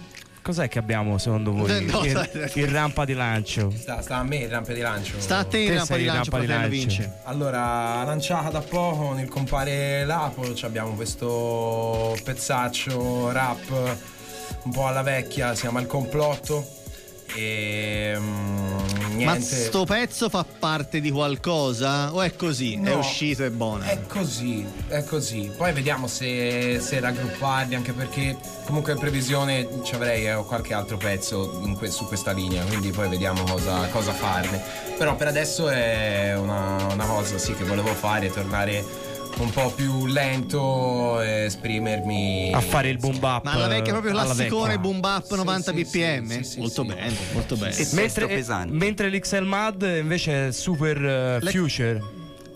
[0.48, 1.66] Cos'è che abbiamo secondo voi?
[1.92, 3.70] No, il, il rampa di lancio.
[3.76, 5.20] Sta, sta a me il rampe di lancio.
[5.20, 6.70] Sta a te il rampa di lancio, rampa di lancio.
[6.70, 7.14] vince.
[7.24, 13.98] Allora, lanciata da poco con il compare Lapo, ci abbiamo questo pezzaccio rap
[14.64, 16.77] un po' alla vecchia, si chiama Il complotto.
[17.36, 18.78] E mm.
[19.24, 22.14] Ma sto pezzo fa parte di qualcosa?
[22.14, 22.74] O è così?
[22.76, 23.00] È No.
[23.00, 23.84] uscito e buono.
[23.84, 25.52] È così, è così.
[25.56, 30.98] Poi vediamo se, se raggrupparli, anche perché comunque in previsione ci avrei eh, qualche altro
[30.98, 34.62] pezzo in que- su questa linea, quindi poi vediamo cosa, cosa farne.
[34.98, 38.84] Però per adesso è una, una cosa sì che volevo fare, tornare
[39.40, 42.52] un po' più lento e esprimermi.
[42.54, 43.44] A fare il boom bap.
[43.44, 46.28] Ma alla vecchia proprio classicone boom bap 90 sì, bpm?
[46.28, 46.88] sì, sì, molto sì.
[46.88, 47.72] bene, molto bene.
[47.72, 47.96] Sì.
[47.96, 48.74] Mentre, pesante.
[48.74, 52.02] mentre l'XL Mad invece è super eh, Le- future.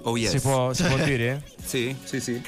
[0.04, 0.32] Oh yes.
[0.32, 1.44] Si può, si può dire?
[1.63, 2.41] Sì, sì, sì.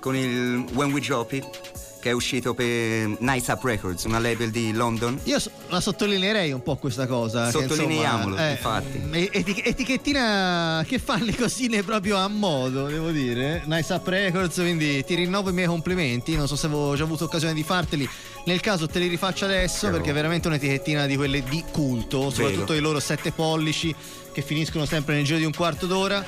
[0.00, 4.50] Con il When We Drop It, che è uscito per Nice Up Records, una label
[4.50, 5.18] di London.
[5.24, 5.38] Io
[5.68, 7.46] la sottolineerei un po' questa cosa.
[7.46, 9.28] che, Sottolineiamolo, insomma, eh, infatti.
[9.38, 13.62] etic- etichettina che fa le cosine proprio a modo, devo dire.
[13.64, 16.36] Nice Up Records, quindi ti rinnovo i miei complimenti.
[16.36, 18.06] Non so se avevo già avuto occasione di farteli.
[18.44, 22.28] Nel caso te li rifaccio adesso Però- perché è veramente un'etichettina di quelle di culto,
[22.28, 22.78] soprattutto Vero.
[22.78, 23.94] i loro sette pollici
[24.30, 26.22] che finiscono sempre nel giro di un quarto d'ora.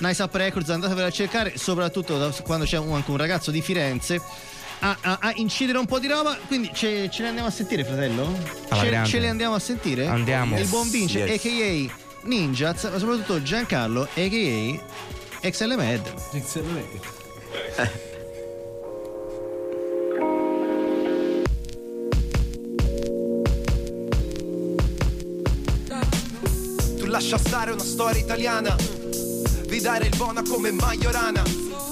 [0.00, 3.62] Nice Up Records, andatevela a cercare, soprattutto da- quando c'è un- anche un ragazzo di
[3.62, 4.20] Firenze.
[4.84, 7.84] A, a- a incidere un po' di roba, quindi ce, ce le andiamo a sentire,
[7.84, 8.36] fratello?
[8.72, 10.06] Ce, ce le andiamo a sentire?
[10.08, 10.58] Andiamo.
[10.58, 11.38] Il buon Vince, Yes.
[11.44, 12.26] a.k.a.
[12.26, 15.48] Ninjaz, ma soprattutto Giancarlo, a.k.a.
[15.48, 16.14] XLMed.
[26.98, 28.76] Tu lascia stare una storia italiana
[29.66, 31.42] Vi dare il buona come Majorana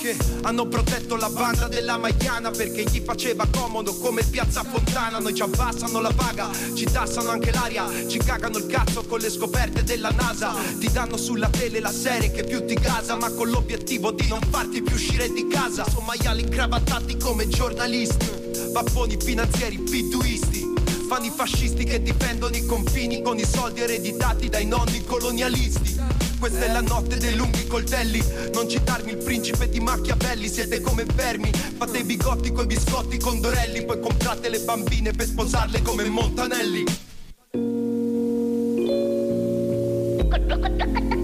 [0.00, 5.18] Che hanno protetto la banda della Maiana Perché gli faceva comodo come Piazza Fontana.
[5.18, 9.28] Noi ci abbassano la paga, ci tassano anche l'aria Ci cagano il cazzo con le
[9.28, 10.54] scoperte della NASA.
[10.78, 14.40] Ti danno sulla tele la serie che più ti gasa Ma con l'obiettivo di non
[14.48, 15.84] farti più uscire di casa.
[15.86, 18.26] Sono maiali incravattati come giornalisti
[18.72, 20.66] Papponi finanzieri piduisti
[21.08, 26.29] Fanno fascisti che difendono i confini con i soldi ereditati dai nonni colonialisti.
[26.40, 28.24] Questa è la notte dei lunghi coltelli.
[28.54, 31.50] Non citarmi il principe di Machiavelli, siete come vermi.
[31.52, 36.84] Fate i bigotti coi biscotti con Dorelli, poi comprate le bambine per sposarle come Montanelli.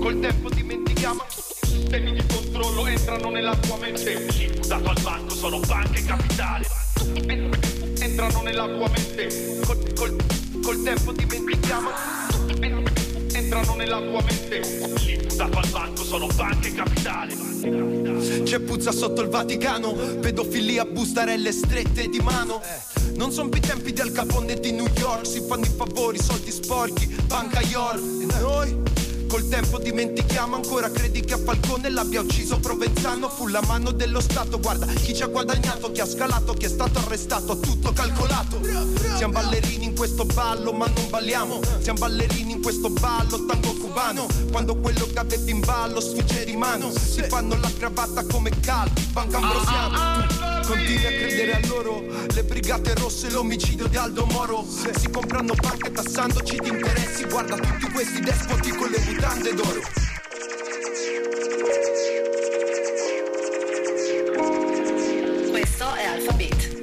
[0.00, 1.24] Col tempo dimentichiamo.
[1.88, 4.60] Temi di controllo entrano nella tua mente.
[4.68, 6.64] Dato al banco sono banche capitali.
[8.00, 9.60] Entrano nella tua mente.
[9.64, 10.24] Col, col-
[10.62, 11.88] col tempo dimentichiamo.
[13.46, 15.28] Entrano nella tua mente.
[15.36, 18.42] Dato al banco sono banche capitali.
[18.42, 19.92] C'è puzza sotto il Vaticano.
[19.92, 22.60] Pedofilia, bustarelle strette di mano.
[23.14, 25.26] Non sono più i tempi del Capone di New York.
[25.26, 28.00] Si fanno i favori, soldi sporchi, banca York.
[28.00, 28.95] E noi?
[29.36, 33.28] Col tempo dimentichiamo ancora, credi che a Falcone l'abbia ucciso Provenzano?
[33.28, 36.68] Fu la mano dello Stato, guarda chi ci ha guadagnato, chi ha scalato, chi è
[36.70, 38.58] stato arrestato, tutto calcolato.
[39.14, 41.60] Siamo ballerini in questo ballo, ma non balliamo.
[41.80, 44.26] Siamo ballerini in questo ballo, tango cubano.
[44.50, 49.02] Quando quello che avevi in ballo sfugge di mano, si fanno la cravatta come caldi,
[49.12, 50.45] banca ambrosiano.
[50.66, 54.64] Continui a credere a loro, le brigate rosse, l'omicidio di Aldo Moro.
[54.66, 59.80] Si comprano banche tassandoci di interessi, guarda tutti questi despoti con le mutande d'oro.
[65.50, 66.74] Questo è Alphabet.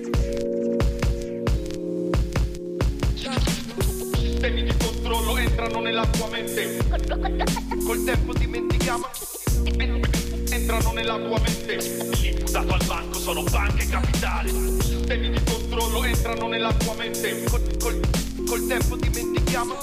[4.39, 6.77] Temi di controllo entrano nella tua mente.
[7.84, 9.09] Col tempo dimentichiamo.
[10.49, 12.41] Entrano nella tua mente.
[12.49, 14.51] Dato al banco sono banche capitali.
[15.07, 17.45] Temi di controllo entrano nella tua mente.
[17.45, 18.01] Col, col-
[18.45, 19.76] col tempo dimentichiamo.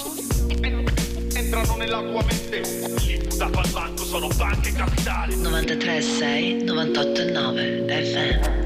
[1.33, 2.61] Entrano nella tua mente.
[3.39, 5.37] Dato al banco sono banche capitali.
[5.37, 8.59] 93.6, 98.9 FM.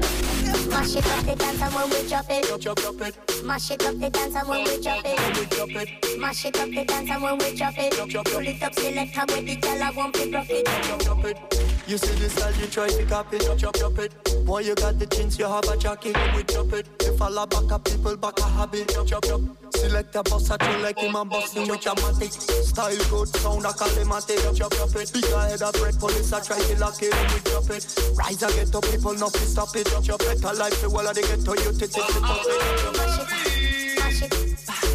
[0.67, 3.43] Mash it up the dance and when we drop it.
[3.45, 6.17] Mash it up the dance and when we drop it.
[6.19, 7.93] Mash it up the dance and when we drop it.
[7.95, 11.64] Pull it up, select how the gyal I want to rough it.
[11.87, 14.11] You see the style, you try to copy, chop, chop, chop it.
[14.43, 16.89] Boy, you got the jeans, you have a jacket, we chop it.
[17.05, 19.41] You follow back a people, back a habit, chop, chop, chop.
[19.75, 22.31] Select a boss, I chill like him and busting with your matic.
[22.33, 25.13] Style good, sound a calimatic, chop, chop, chop it.
[25.13, 27.85] Big head of bread, police, I try to lock it, we chop it.
[28.17, 30.19] Rise and get up, people, nothing stop it, chop, chop.
[30.25, 32.97] Better life, the wall of the ghetto, you take it, top it.
[32.97, 33.54] Mash it,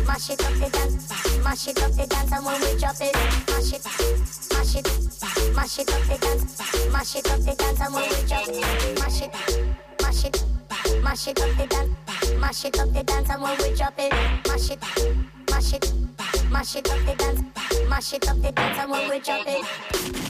[0.06, 1.08] mash it up the dance,
[1.44, 3.14] mash it up the dance, and when we drop it,
[3.48, 3.84] mash it,
[4.52, 8.28] mash it, mash it up the dance, mash it up the dance, and when we
[8.28, 9.32] drop it, mash it,
[10.02, 10.44] mash it,
[11.02, 14.12] mash it up the dance, mash it up the dance, and when we drop it,
[14.46, 14.82] mash it,
[15.50, 19.18] mash it, mash it up the dance, mash it up the dance, and when we
[19.20, 19.64] drop it.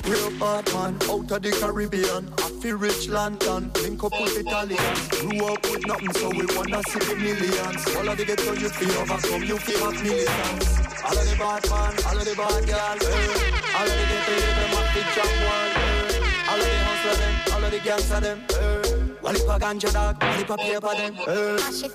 [0.06, 2.32] Real bad man, out of the Caribbean.
[2.38, 5.08] I feel rich London, link up with Italians.
[5.08, 7.96] Grew up with nothing, so we wanna see the millions.
[7.96, 10.66] All of the ghetto you feel overcome, you feel have millions.
[11.04, 13.76] All of the bad man, all of the bad girl, eh.
[13.76, 16.50] all of the ghetto you them have the jump one, eh.
[16.50, 18.38] all of the hustler them, all of the gangster them.
[18.50, 18.90] Eh.
[19.22, 21.14] All the ganja dog, all the paper them.
[21.28, 21.56] Eh.
[21.56, 21.92] Mash it,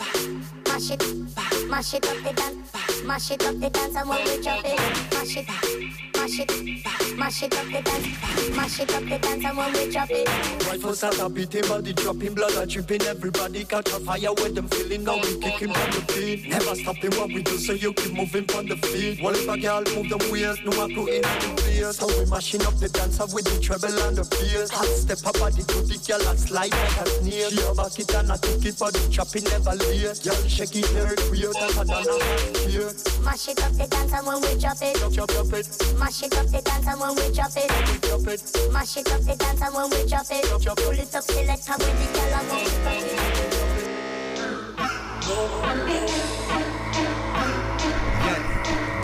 [0.68, 4.42] mash it, mash it up the dance, mash it up the dance, and when we
[4.42, 4.80] drop it,
[5.14, 9.58] mash it, mash it, mash it up the dance, mash it up the dance, and
[9.58, 10.28] when we drop it.
[10.66, 13.04] Rifles start a beating, body dropping, blood a dripping.
[13.04, 15.04] Everybody catch a fire when them feeling.
[15.04, 16.50] Now we kicking from the beat.
[16.50, 19.22] Never stopping what we do, so you keep moving from the feet.
[19.22, 21.98] Well, if a girl move them waist, no I put in the place.
[21.98, 24.72] So we mashing up the dancer with the treble and the bass.
[24.72, 27.54] Hot step up body to the girl and slide like a snake.
[27.54, 30.18] She a back it and a kick it, body chopping never late.
[30.26, 32.18] Girl shake it, very queer, tougher than a
[32.66, 32.92] here.
[33.22, 35.68] Mash it up the dance, and when we drop it, Chop, chop, chop it,
[36.00, 37.70] mash it up the dance, and when we drop it,
[38.02, 38.72] chop it.
[38.72, 40.46] mash it up the dance, and when we drop it,
[40.76, 44.26] pull it up, select her with the girl and go drop it.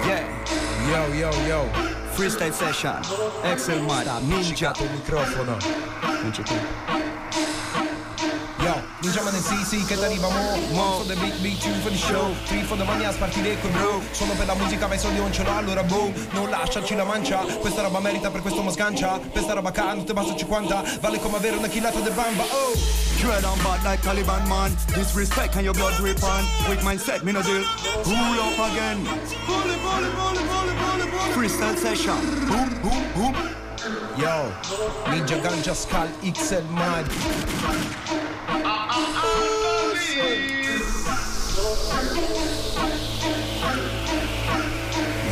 [0.07, 0.25] Yeah,
[0.89, 1.69] Yo, yo, yo.
[2.13, 2.95] freestyle session.
[3.43, 4.73] Excel Mad, Ninja.
[4.79, 5.57] il microfono.
[6.21, 6.55] Non c'è più.
[6.55, 7.20] Yo,
[9.01, 11.97] Ninja Man sì sì che t'arriva mo Mo for the big big two for the
[11.97, 14.99] show Three for the money a spartire con bro Sono per la musica ma i
[14.99, 18.61] soldi non ce l'ho allora boom Non lasciarci la mancia Questa roba merita per questo
[18.61, 21.99] mo sgancia Per sta roba ca non te basta 50 Vale come avere una chillata
[21.99, 24.71] de bamba oh Dread on bad like Taliban man.
[24.95, 26.43] Disrespect and your blood drip on.
[26.65, 27.63] Quick mindset, me no deal.
[28.01, 29.05] Pull up again.
[31.35, 32.17] Freestyle session.
[32.47, 33.60] Boom, boom, boom.
[34.21, 34.51] Yo
[35.09, 37.07] Ninja Ganja Skull XL Mad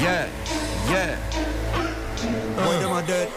[0.02, 0.28] Yeah,
[0.90, 1.20] yeah.
[2.56, 3.30] Boy, them are dead.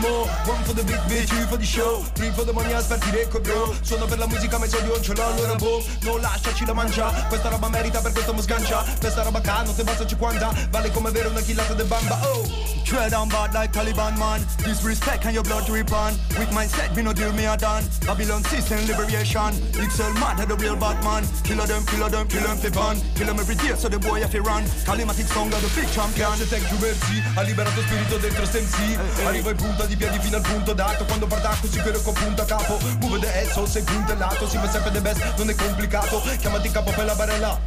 [0.00, 2.52] Che t'arriva mo One for the big bitch, two for the show Three for the
[2.52, 5.26] money a spartire con bro Sono per la musica ma i soldi non ce l'ho
[5.26, 9.40] allora boom Non lasciaci la mancia Questa roba merita per questo mo sgancia Questa roba
[9.40, 13.28] ca non te basta 50 Vale come avere una chillata de bamba oh Tread on
[13.28, 14.40] bad like Taliban man.
[14.64, 16.12] Disrespect and your blood drip on.
[16.36, 17.84] With mindset, me no deal me a done.
[18.04, 19.54] Babylon system liberation.
[19.78, 21.22] XL mad, the real bad man.
[21.44, 22.96] Killer them, killer them, kill them for fun.
[23.14, 24.64] Kill them every day, so the boy have to run.
[24.84, 26.26] Calimatic song of the big champion.
[26.30, 29.24] Grazie thank you merci Ha liberato spirito dentro stem sì eh, eh.
[29.24, 32.44] Arrivo in punta di piedi fino al punto dato Quando parta così quello con punta
[32.44, 36.70] capo Move the ass, sei puntellato Si fa sempre the best, non è complicato Chiamati
[36.70, 37.58] capo per la barella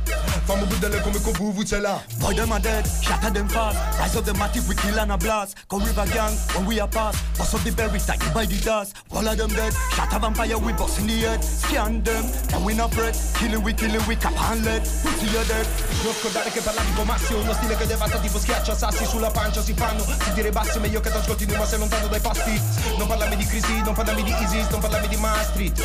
[0.45, 3.77] Fammi budelle come con Vuvuzela Boy, them are dead, shatter them fast.
[3.99, 5.67] Rise up the matic, we kill and a blast.
[5.67, 7.21] Come river gang, when we are pass.
[7.37, 8.95] Bust up the berries, like you by the dust.
[9.11, 11.43] All of them dead, shatter vampire, we bust in the head.
[11.43, 13.15] Scan them, now we not fret.
[13.35, 14.81] Kill it, we kill it, we cap and let.
[14.81, 15.67] Pussy, you're dead.
[16.03, 19.61] Non scordare che parlavi con Massimo Uno stile che devasta tipo schiaccia sassi Sulla pancia
[19.61, 22.61] si fanno sentire bassi Meglio che t'ascolti ma sei lontano dai pasti
[22.97, 25.83] Non parlarmi di crisi, non parlarmi di Isis Non parlarmi di Maastricht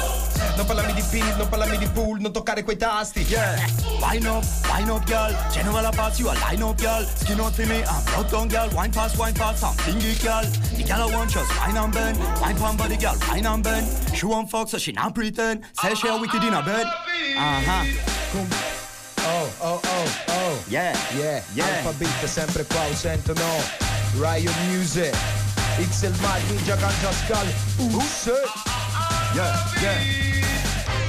[0.56, 3.56] Non parlarmi di Pin, non parlarmi di Pool Non toccare quei tasti Yeah,
[4.00, 5.34] wine up, wine up, girl.
[5.50, 7.04] General a pass you a line up, girl.
[7.04, 8.68] Skin out me, I'm blood down, girl.
[8.74, 10.44] Wine pass, wine pass, I'm thingy, girl.
[10.76, 12.18] The girl I want just wine and bend.
[12.40, 13.86] Wine pan body, girl, wine and bend.
[14.14, 15.64] She want fuck, so she not pretend.
[15.80, 16.86] Say she a wicked in a bed.
[17.36, 17.84] Uh huh.
[19.30, 21.82] Oh, oh, oh, oh Yeah, Yeah, yeah.
[21.84, 23.44] Alpha Beat sempre qua, lo sentono
[24.18, 25.37] Riot Music
[25.78, 27.48] XL Mad, Ninja Ganja Skull
[27.96, 28.34] Usse
[29.36, 30.27] Yeah, yeah.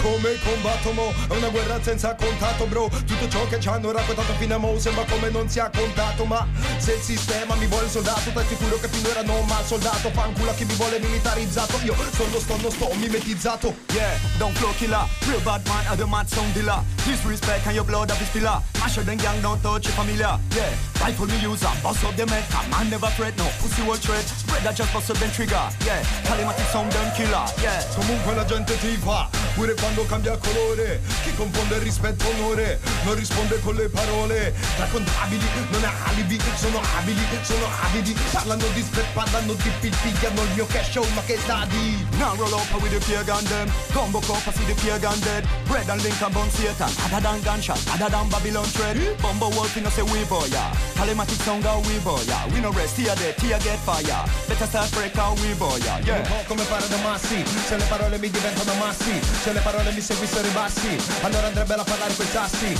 [0.01, 4.33] Come combatto mo, è una guerra senza contatto bro Tutto ciò che ci hanno raccontato
[4.33, 6.47] fino a mo sembra come non sia contato Ma
[6.77, 10.53] se il sistema mi vuole soldato, stai sicuro che finora non mal soldato Fanculo a
[10.53, 15.05] chi mi vuole militarizzato Io sono sto, non sto mimetizzato Yeah, don't flow killer.
[15.27, 16.79] Real bad man, other mad sound dealer.
[17.05, 18.61] Disrespect and your blood of his pillar.
[18.79, 20.37] Mash up them gang, don't touch your familiar.
[20.55, 20.71] Yeah,
[21.01, 22.43] rifle me use and bust up head.
[22.51, 24.23] Come man never fret, no pussy will tread.
[24.23, 25.65] Spread that just bust up trigger.
[25.85, 27.45] Yeah, calimatic sound them killer.
[27.61, 27.81] Yeah.
[27.95, 31.01] Comunque la gente ti fa pure quando cambia colore.
[31.23, 34.53] Chi confonde il rispetto onore, non risponde con le parole.
[34.77, 38.15] Raccontabili, non ha alibi, sono abili, sono avidi.
[38.31, 42.05] Parlano di spread, parlano di pigliano il mio cash show, ma che sta di?
[42.17, 43.71] Now roll up with the fear gun them.
[43.91, 45.45] Combo I see the fear gun dead.
[45.65, 46.89] Bread and link and bun Satan.
[47.05, 48.97] Other than gunshot, other than Babylon thread.
[49.21, 50.71] Bumbo wolf, you know say we boy, yeah.
[50.95, 52.45] Calematic sound go we boy, yeah.
[52.53, 54.23] We no rest, here dead, here get fire.
[54.47, 55.97] Better start break out we boy, yeah.
[55.97, 56.21] Un Yeah.
[56.27, 60.01] po' come fare da massi, se le parole mi diventano massi, se le parole mi
[60.01, 62.77] seguissero i bassi, allora andrebbero a parlare coi sassi.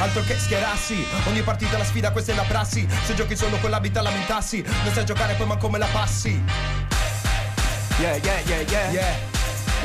[0.00, 2.86] Altro che schierassi, ogni partita la sfida, questa è la prassi.
[3.04, 6.42] Se giochi solo con la vita lamentassi, non sai giocare poi ma come la passi.
[8.00, 8.90] Yeah, yeah, yeah, yeah.
[8.90, 9.14] Yeah.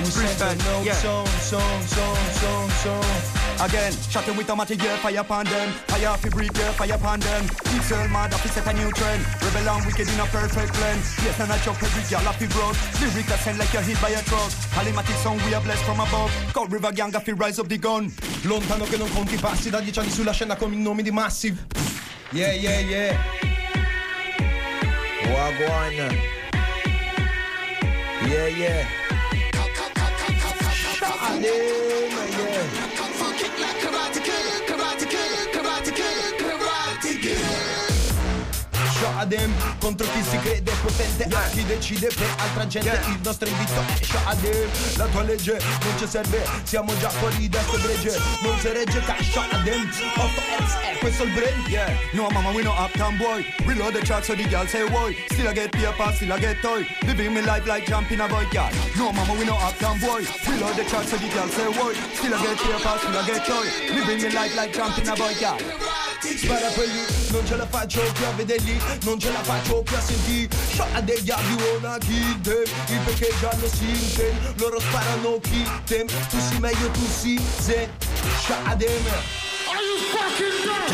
[0.02, 0.96] Send Freestyle, no yeah.
[0.96, 3.39] song, song, song, song, song.
[3.62, 5.70] Again, shot it with a matty gear, fire upon them.
[5.88, 7.44] Fire fi breathe, yeah, fire upon them.
[7.76, 9.22] It's all mad, fi set a new trend.
[9.44, 11.02] Rebel and wicked in a perfect blend.
[11.26, 12.80] Yes, and I joke every girl fi growth.
[13.02, 14.50] Lyric that sound like you're hit by a truck.
[14.72, 16.32] Callimatic song, we are blessed from above.
[16.54, 18.10] Cold River Gang, fi rise up the gun.
[18.44, 21.12] Lontano che non conti i passi, da dieci anni sulla scena con i nomi di
[21.12, 21.68] Massive.
[22.32, 23.18] Yeah, yeah, yeah.
[25.28, 25.92] Wagwan.
[25.92, 26.16] Eh.
[28.26, 28.88] Yeah, yeah.
[31.00, 32.99] Shalim, eh, yeah
[33.60, 35.59] karate kid, karate kid, karate kid.
[39.20, 43.74] Shadem contro chi si crede potente a chi decide per altra gente il nostro invito
[43.74, 48.58] è Shadem la tua legge non ci serve siamo già fuori da sto gregge non
[48.60, 50.42] si regge ca Shadem 8
[50.94, 53.46] è questo il brain Yeah, no mama, we no uptown boy.
[53.64, 55.16] Reload the track so the girl say boy.
[55.30, 56.84] Still I get paper, still I get toy.
[57.06, 58.72] Living me life like jumping a boy car.
[58.98, 60.26] No mama, we no uptown boy.
[60.48, 61.94] Reload the track so the girl say boy.
[62.16, 63.68] Still I get paper, still I get toy.
[63.94, 65.60] Living me life like jumping a boy car.
[66.22, 70.02] Spara quelli, non ce la faccio più a vederli, non ce la faccio più a
[70.02, 70.56] sentire.
[70.74, 76.08] Shot degli abbi una kill them, il perché già lo sinten, loro sparano kill them,
[76.30, 77.90] tu sei meglio, tu sei zen.
[78.42, 79.49] Shot them.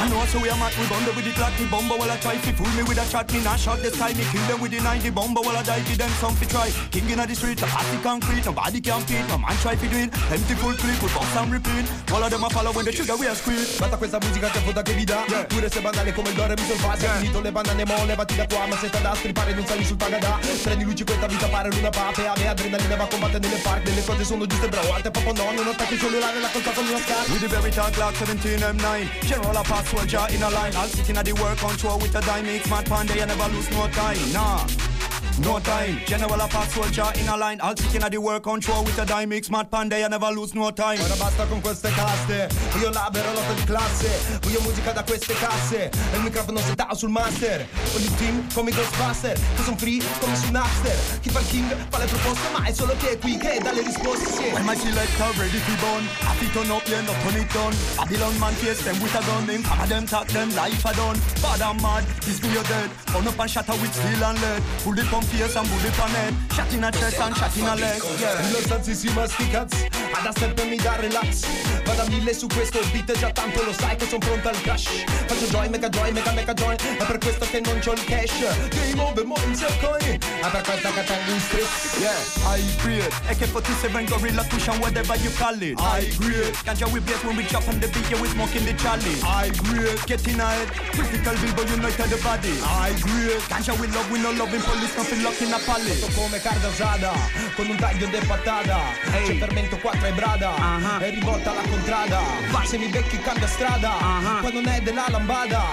[0.05, 2.17] I know so we are mad, we bundle with the clock, the bomber while I
[2.21, 4.61] try to fool me with a shot, me not shot the sky, me kill them
[4.61, 6.69] with the 90 bomber while I die, give them something try.
[6.93, 9.97] King in the street, a party concrete, nobody can beat, no man try to do
[9.97, 12.93] it, empty full clip, we box and repeat, all of them a follow when the
[12.93, 13.65] trigger we are squeal.
[13.81, 15.25] Basta questa musica che foda che vi dà.
[15.49, 18.45] Pure se banale come il dore mi Se hai finito le banane mo levati da
[18.45, 20.37] qua Ma se da stripare non sali sul pagadà.
[20.61, 22.27] Prendi luci questa vita pare luna pape.
[22.27, 25.33] A me adrenalina va a combattere nelle park Delle cose sono giuste bro Alte proprio
[25.33, 28.59] no Non attacchi cellulare la colpa con mio scar With the very talk Glock 17
[28.73, 30.75] M9 General pass soldier in a line.
[30.75, 32.45] All sitting at the work control with a dime.
[32.45, 34.33] Mix mad panda you never lose no time.
[34.33, 34.94] Nah
[35.43, 37.59] No time, General a pass soldier in a line.
[37.59, 39.29] All sitting at the work control with a dime.
[39.29, 40.99] Mix mad panda you never lose no time.
[41.01, 42.47] Ora basta con queste caste
[42.79, 44.39] Io lavero lotta di classe.
[44.41, 47.67] Voglio musica da queste casse E il microfono settato sul master.
[47.97, 49.33] Il team come i Ghostbuster.
[49.55, 52.73] Che son free come su Napster Chi fa il king fa le proposte Ma è
[52.73, 54.51] solo che è qui che dà le risposte sì.
[54.51, 58.37] When my selector ready to burn Happy turn up, yeah, not turn it down Babylon
[58.39, 61.19] man face them with a gun Them come them talk them life a done.
[61.41, 62.89] Bad and mad, this do you dead.
[63.11, 64.61] Burn up and shatter with steel and lead.
[64.83, 67.75] Bullet on face and bullet on head Shot in a chest and shot in a
[67.75, 71.45] leg Yeah Lo stanzissima sti cazzi Ad Aspen mi dà relax
[71.85, 75.03] Vado a mille su questo beat Già tanto lo sai che son pronto al crash
[75.27, 78.39] Faccio joy, mega joy, mega mega joy È per questo che non c'ho il cash
[78.69, 83.13] Game over, mo in coin È per questo che tengo in stress Yeah, I grade
[83.29, 87.67] AK-47 gorilla cushion whatever you call it I grade Ganja we blaze when we chop
[87.67, 89.19] on the beat yeah we smoking the Charlie.
[89.23, 90.67] I grade Get in a head.
[90.93, 92.53] Critical Bilbo unite the body.
[92.61, 96.21] I grade Ganja we love we no loving police nothing lock in a pally Fatto
[96.21, 97.11] come carne usata
[97.55, 98.79] Con un taglio de patata.
[99.11, 100.53] C'è fermento qua tra i brada
[100.99, 102.21] E rivolta alla contrada.
[102.65, 103.93] Se mi becchi cambia strada
[104.41, 105.63] Poi non è della lambada.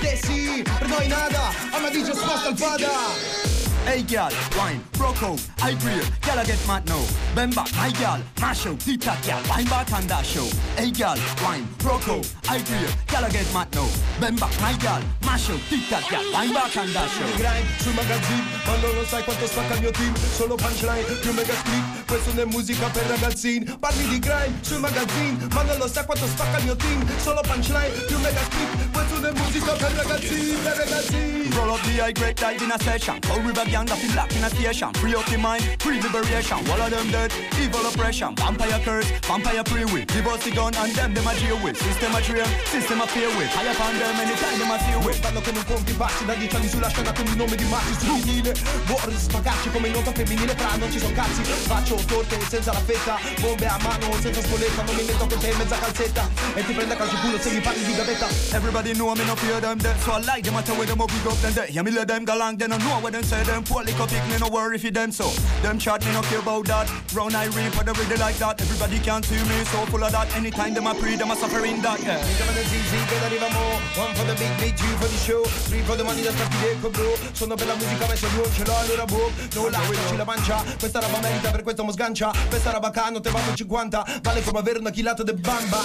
[0.00, 3.51] Te sì, per noi nada A me dice sposta il fada
[3.84, 7.04] Hey girl, wine, broke out, I grill, girl I get mad now.
[7.34, 10.48] Bend back, my girl, mash out, tac girl, wine back and dash show.
[10.76, 13.88] Hey girl, wine, broke out, I grill, girl I get mad now.
[14.20, 15.60] Bend back, my girl, mash out,
[15.90, 17.36] tac girl, wine back and dash show.
[17.36, 21.32] grind sul magazine Ma non lo sai quanto spacca il mio team Solo punchline più
[21.32, 25.78] mega split Questo non è musica per ragazzini Parli di grind sul magazine Ma non
[25.78, 29.32] lo sai quanto spacca il mio team Solo punchline più mega split Questo non è
[29.32, 33.20] musica per ragazzini Per ragazzini Roll up the high grade dive in a session.
[33.22, 34.92] Full river gang that feel locked in a station.
[34.94, 36.58] Free up the mind, free liberation.
[36.70, 38.34] All of them dead, evil oppression.
[38.36, 40.04] Vampire curse, vampire free will.
[40.06, 41.76] Give us the gun and them them a jail with.
[41.76, 43.52] System a trail, system a fear with.
[43.52, 45.20] High upon them anytime them a fear with.
[45.20, 47.94] Fanno che non conti passi da dieci anni sulla scena con il nome di Matti
[48.00, 48.54] sul vinile
[48.86, 52.80] Vuoi spagarci come in nota femminile Fra non ci sono cazzi Faccio torte senza la
[52.80, 56.64] fetta Bombe a mano senza spoletta Non mi metto con te in mezza calzetta E
[56.64, 59.34] ti prende a calcio culo se mi parli di gavetta Everybody know know me no
[59.36, 59.98] fear them dead.
[60.00, 61.70] So I like them, I tell where them up, big up them dead.
[61.70, 63.42] Yeah, me let them go long, they don't know what them say.
[63.44, 65.10] Them poor liquor pick, me no worry for them.
[65.12, 65.28] So
[65.62, 66.86] them chat, me no care about that.
[67.14, 68.60] Round I reap, but they really like that.
[68.60, 70.34] Everybody can see me, so full of that.
[70.36, 72.00] Anytime them I pre, them I suffering that.
[72.02, 72.22] Yeah.
[72.36, 75.82] Chiamano Zizi che arriva mo One for the big big, two for the show Three
[75.82, 78.76] for the money starti dentro bro Sono per la musica ma se non ce l'ho
[78.76, 82.90] allora boh Non lasciaci la pancia Questa roba merita per questo mo sgancia Questa roba
[82.90, 85.80] cano te vanno 50 Vale come avere una chilata de bamba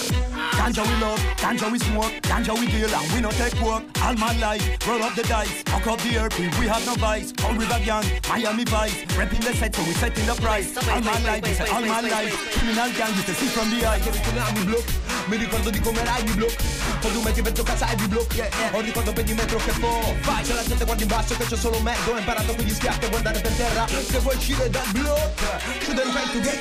[0.58, 3.84] Ganja we love, ganja we smoke, ganja we deal and we no take work.
[4.02, 6.30] All my life, roll up the dice, fuck up the air,
[6.60, 7.32] we have no vice.
[7.34, 10.76] Fall River Gang, Miami Vice, repping the set so we setting the price.
[10.90, 13.86] All my life, we say all my life, criminal gang, you can see from the
[13.86, 15.07] eye.
[15.28, 16.56] Che Mi ricordo di come erai mi block
[17.04, 18.76] Ho due metri per casa e vi block yeah, yeah.
[18.76, 20.16] Ho ricordo per di metro che fo.
[20.22, 21.96] Vai c'è la gente guarda in basso che c'è solo me.
[22.06, 23.88] Ho imparato con gli schiaffi a guardare per terra.
[23.88, 25.42] Se vuoi uscire dal block
[25.84, 26.60] Shouldn't try to get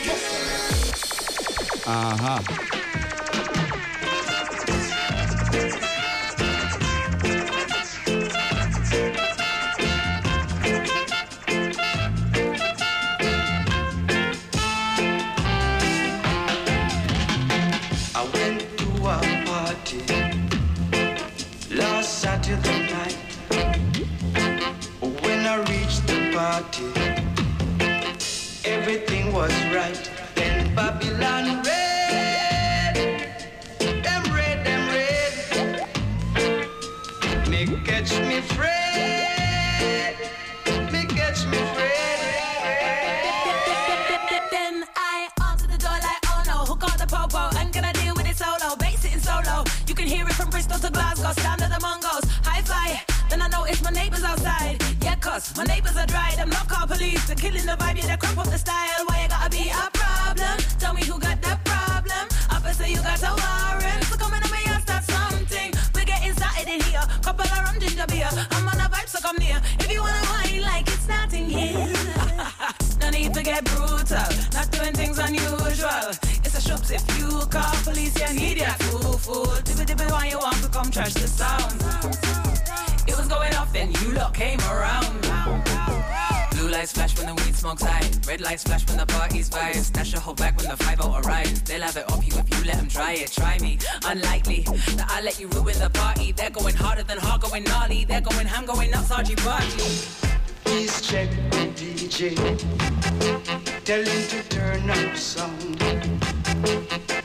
[1.85, 2.43] Aha.
[2.43, 2.86] I
[26.47, 26.96] party,
[55.37, 56.33] Cuz my neighbors are dry.
[56.35, 57.27] Them not call police.
[57.27, 59.03] They're killing the vibe, yeah, they crop up the style.
[59.07, 60.57] Why you gotta be a problem?
[60.81, 62.25] Tell me who got that problem.
[62.57, 64.03] Officer, you got a warrant.
[64.09, 65.69] So come in on me and start something.
[65.95, 67.05] We're getting started in here.
[67.21, 68.31] Couple of rum ginger beer.
[68.57, 69.61] I'm on a vibe, so come near.
[69.79, 71.85] If you wanna wine like it's starting here.
[73.03, 76.09] No need to get brutal, not doing things unusual.
[76.45, 79.53] It's a shops if you call police, you need ya fool fool.
[79.67, 81.77] Dibby dibby why you want to come trash the sound.
[83.07, 85.16] It was going off and you lot came around.
[86.77, 88.07] Lights flash when the weed smoke's high.
[88.29, 89.73] Red lights flash when the party's fire.
[89.73, 91.63] Stash your whole back when the 5 arrives.
[91.63, 93.33] They'll have it off you if you let them try it.
[93.33, 93.79] Try me.
[94.05, 94.61] Unlikely
[94.99, 96.33] that I let you ruin the party.
[96.33, 98.05] They're going harder than hard, going gnarly.
[98.05, 99.89] They're going ham, going nuts, RG party.
[100.65, 102.37] Please check the DJ.
[103.87, 105.79] Tell him to turn up sound.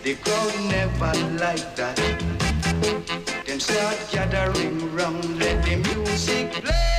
[0.02, 1.98] The crowd never like that.
[3.46, 6.91] Them start gathering round, let the music play.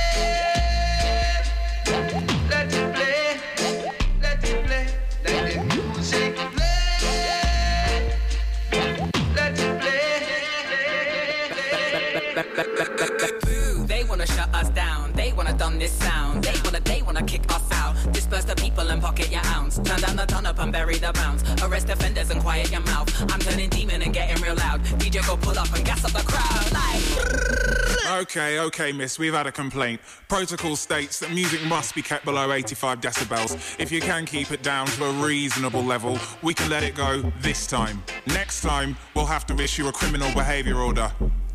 [15.83, 16.41] This sound.
[16.41, 17.93] They wanna, they wanna kick us out.
[18.13, 19.75] Disperse the people and pocket your ounce.
[19.79, 21.43] Turn down the turn up and bury the bounce.
[21.61, 23.09] Arrest offenders and quiet your mouth.
[23.29, 24.81] I'm turning demon and getting real loud.
[25.01, 26.71] DJ go pull up and gas up the crowd.
[26.71, 29.99] Like, Okay, okay, miss, we've had a complaint.
[30.29, 33.75] Protocol states that music must be kept below 85 decibels.
[33.77, 37.21] If you can keep it down to a reasonable level, we can let it go
[37.41, 38.03] this time.
[38.27, 41.11] Next time, we'll have to issue a criminal behaviour order.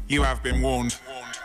[0.07, 0.99] You have been warned.
[1.07, 1.38] no.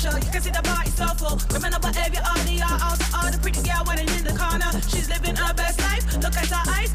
[0.00, 0.24] Antisocial.
[0.24, 1.38] You can see the party so full.
[1.48, 4.70] Criminal behavior, all the out all the pretty girl running in the corner.
[4.88, 6.04] She's living her best life.
[6.16, 6.92] Look at her eyes,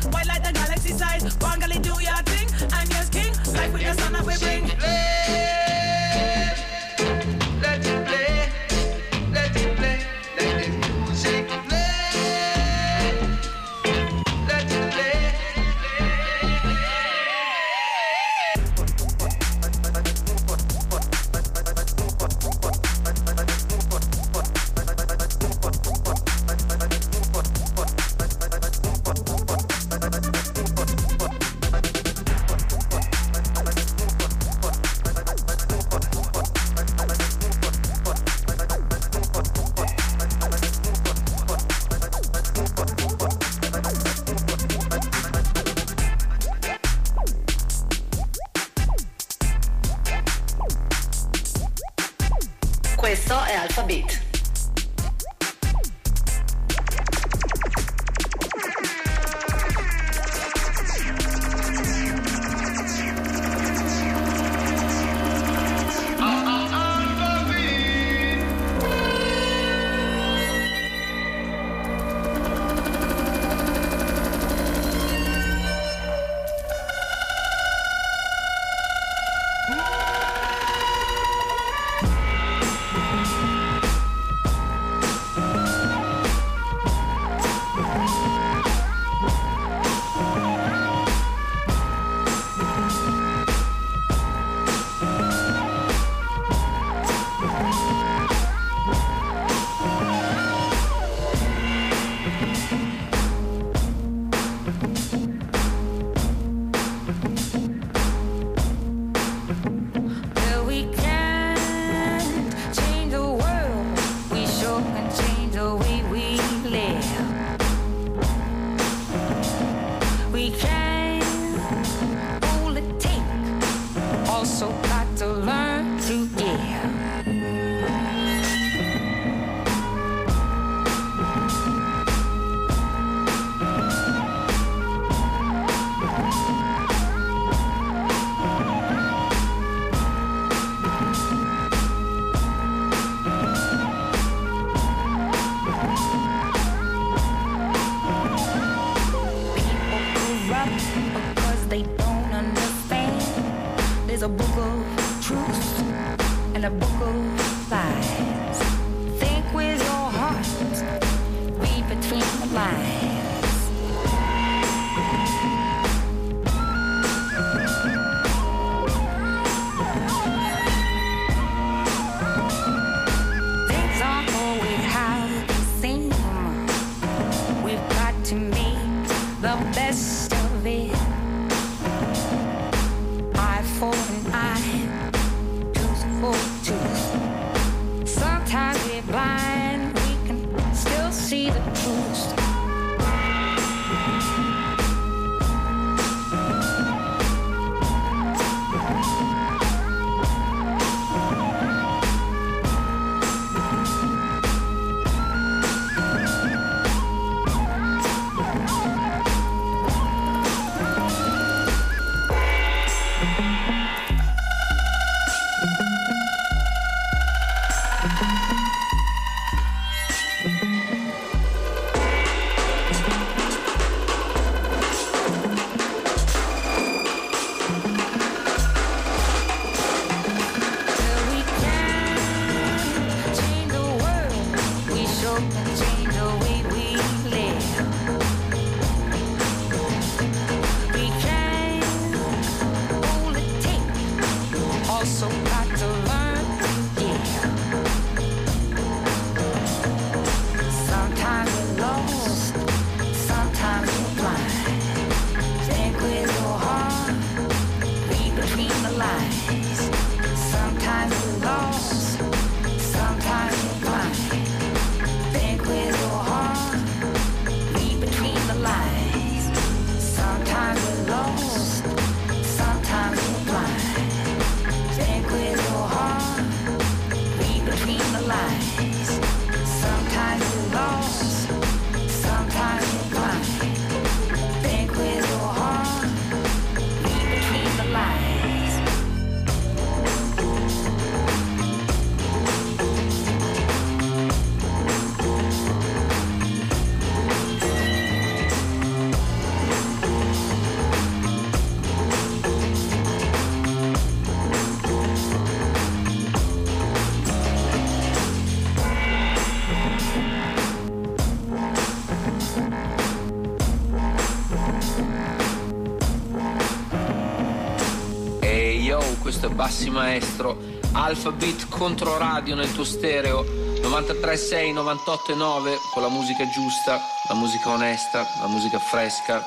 [319.66, 320.60] Bassi Maestro,
[320.92, 323.42] Alphabet contro radio nel tuo stereo,
[323.82, 329.44] 93.6, 98.9, con la musica giusta, la musica onesta, la musica fresca,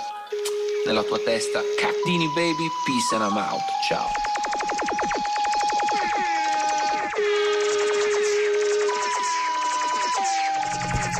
[0.86, 1.60] nella tua testa.
[1.78, 4.08] Cactini baby, peace and I'm out, ciao.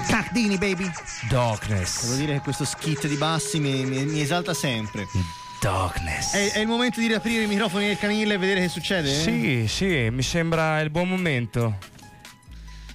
[0.09, 0.91] Tardini, baby.
[1.29, 2.03] Darkness.
[2.05, 5.07] Devo dire che questo skit di bassi mi, mi- mi esalta sempre.
[5.69, 6.33] Darkness.
[6.33, 9.13] È, è il momento di riaprire i microfoni del canile e vedere che succede?
[9.13, 11.77] Sì, sì, mi sembra il buon momento.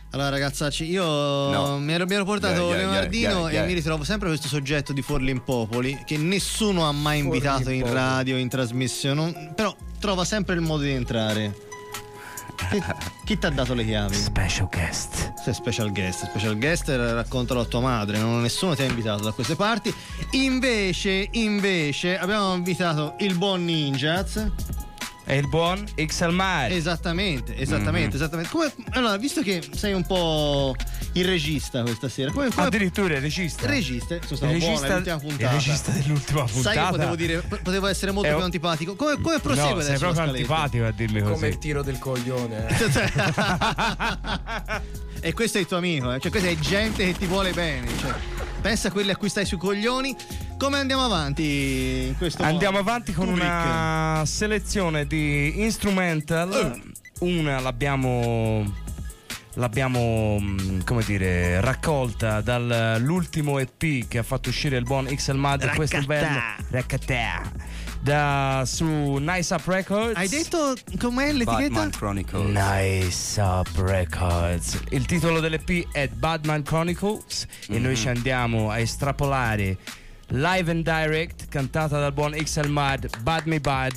[0.09, 3.63] Allora ragazzacci, io mi ero, mi ero portato Yeah, yeah, Leonardino yeah, yeah, yeah.
[3.63, 8.37] e mi ritrovo sempre questo soggetto di Forlimpopoli che nessuno ha mai invitato in radio,
[8.37, 11.71] in trasmissione, non- però trova sempre il modo di entrare.
[13.23, 14.15] Chi, ti ha dato le chiavi?
[14.15, 15.33] Special guest.
[15.35, 19.31] Sei special guest, special guest raccontalo a tua madre, non, nessuno ti ha invitato da
[19.31, 19.93] queste parti.
[20.31, 24.49] Invece, invece abbiamo invitato il buon Ninjaz.
[25.25, 26.71] E il buon XL Mad.
[26.71, 28.15] Esattamente, esattamente, Mhm.
[28.15, 28.51] esattamente.
[28.51, 30.75] Come- allora, visto che sei un po'
[31.13, 33.65] il regista questa sera, come, come Addirittura il regista.
[33.65, 35.43] Regista, sono stato Il buono, regista- è l'ultima puntata.
[35.43, 36.89] il regista dell'ultima Sai che puntata.
[36.89, 38.95] potevo dire, potevo essere molto È più antipatico.
[38.97, 40.37] Come, come prosegue no, sei proprio scaletta?
[40.53, 41.33] antipatico a dirmi così.
[41.33, 42.67] Come il tiro del coglione.
[42.67, 42.73] eh.
[45.25, 46.19] E questo è il tuo amico, eh?
[46.19, 47.87] cioè questa è gente che ti vuole bene.
[47.97, 48.11] Cioè,
[48.61, 50.13] pensa a quelli a cui stai sui coglioni.
[50.63, 53.45] Come andiamo avanti in questo Andiamo avanti con Kubrick?
[53.45, 56.81] una selezione di instrumental.
[57.19, 58.73] Una l'abbiamo.
[59.55, 65.69] L'abbiamo, mm, come dire, raccolta dall'ultimo EP che ha fatto uscire il buon XL Mad
[65.75, 66.39] questo inverno.
[66.69, 67.41] Raccatà.
[67.99, 70.15] Da su Nice Up Records.
[70.17, 71.67] Hai detto com'è l'etichetta?
[71.67, 72.49] Batman Chronicles.
[72.49, 74.79] Nice Up Records.
[74.91, 77.95] Il titolo dell'EP è Badman Chronicles e noi Mhm.
[77.95, 79.77] ci andiamo a estrapolare
[80.35, 83.93] live and direct cantata dal buon XL Mad Bad Me Bad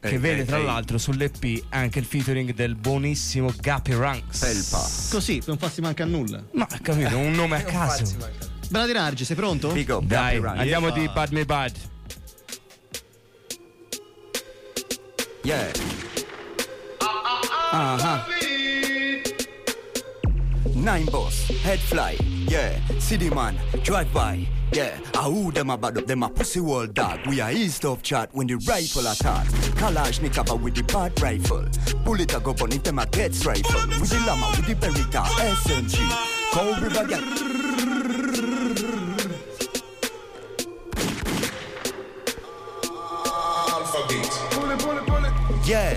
[0.00, 0.64] che Ehi, vede ehi, tra ehi.
[0.64, 5.10] l'altro sull'EP anche il featuring del buonissimo Guppy Ranks.
[5.10, 6.42] Così, non farsi manca a nulla.
[6.52, 8.16] Ma capito, un nome a caso.
[8.70, 9.72] Bradi Rargi, sei pronto?
[10.02, 10.98] Dai, andiamo Yepa.
[10.98, 11.72] di Bad Me Bad.
[15.42, 15.70] Yeah.
[17.72, 18.39] Uh-huh.
[20.74, 22.78] Nine boss, head fly, yeah.
[22.98, 24.98] City man, drive by, yeah.
[25.14, 27.20] I who them about up, them a pussy world dog.
[27.26, 29.46] We are east of chat when the rifle attack.
[29.76, 31.64] Kalashnikov with the bad rifle.
[32.04, 33.80] Bullet a go on it, them a gets rifle.
[34.00, 35.98] With the llama, with the berita, SMG.
[36.52, 37.60] Cold river gang.
[45.64, 45.96] Yeah,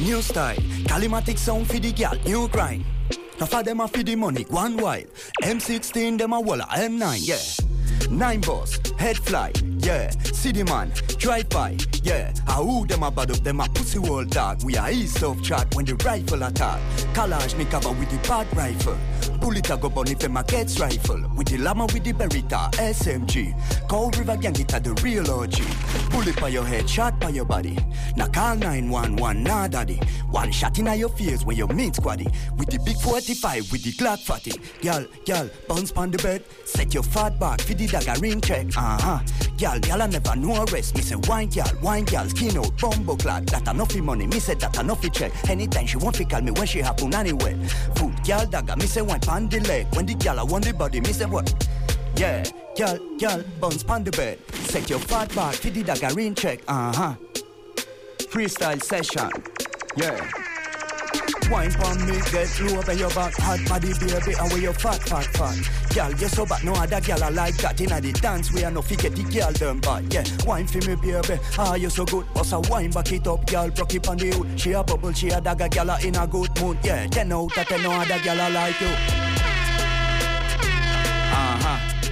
[0.00, 2.84] new style, Calimatic sound for the gal, new grind.
[3.40, 5.06] Now for them a for the money, one wild.
[5.42, 7.73] M16, them a walla, M9, yeah.
[8.10, 10.10] Nine boss, head fly, yeah.
[10.10, 12.32] City man, drive by, yeah.
[12.46, 14.62] I who them a bad up, them a pussy world dog.
[14.62, 16.80] We are east of chat when the rifle attack.
[17.14, 18.98] Kalashnikov with the bad rifle.
[19.40, 21.22] Bullet a go burn if them a gets rifle.
[21.36, 23.54] With the llama with the beretta, SMG.
[23.88, 25.60] Cold River gang it a the real OG.
[26.10, 27.78] Bullet by your head, shot by your body.
[28.16, 30.00] Now call 911, nah daddy.
[30.30, 32.32] One shot in your face when you meet squaddy.
[32.56, 34.52] With the big 45, with the Glock fatty.
[34.82, 36.44] Girl, girl, bounce pon the bed.
[36.64, 38.66] Set your fat back, for the dagger ring check.
[38.76, 39.20] Uh-huh.
[39.56, 40.96] Girl, I never know rest.
[40.96, 43.46] Me say wine girl, wine girl, skin out, bumbo clad.
[43.48, 45.32] That enough money, me say that enough check.
[45.48, 47.56] Anytime she want fi call me when she happen anywhere.
[47.94, 49.86] Food, girl, dagger, me say wine pon the leg.
[49.94, 51.52] When the girl I want the body, me say what?
[52.16, 52.44] Yeah,
[52.76, 54.38] girl, girl, bounce pon the bed.
[54.52, 56.60] Set your fat back, for the dagger ring check.
[56.66, 57.14] Uh-huh.
[58.18, 59.30] Freestyle session.
[59.96, 60.53] Yeah.
[61.50, 65.02] Wine pon me, get low over your back, hot body baby, and where your fat,
[65.02, 65.94] fat, fat.
[65.94, 67.80] Girl, you so bad, no other girl I like that.
[67.80, 70.12] Inna the dance, we are no forget the girl them bad.
[70.12, 72.26] Yeah, wine for me baby, ah you so good.
[72.34, 74.58] Bust a wine back it up, girl, broke it on the hood.
[74.58, 76.78] She a bubble, she a dagger, girl in a good mood.
[76.82, 78.86] Yeah, ten out of ten, no other girl I like you.
[81.36, 82.03] Uh-huh.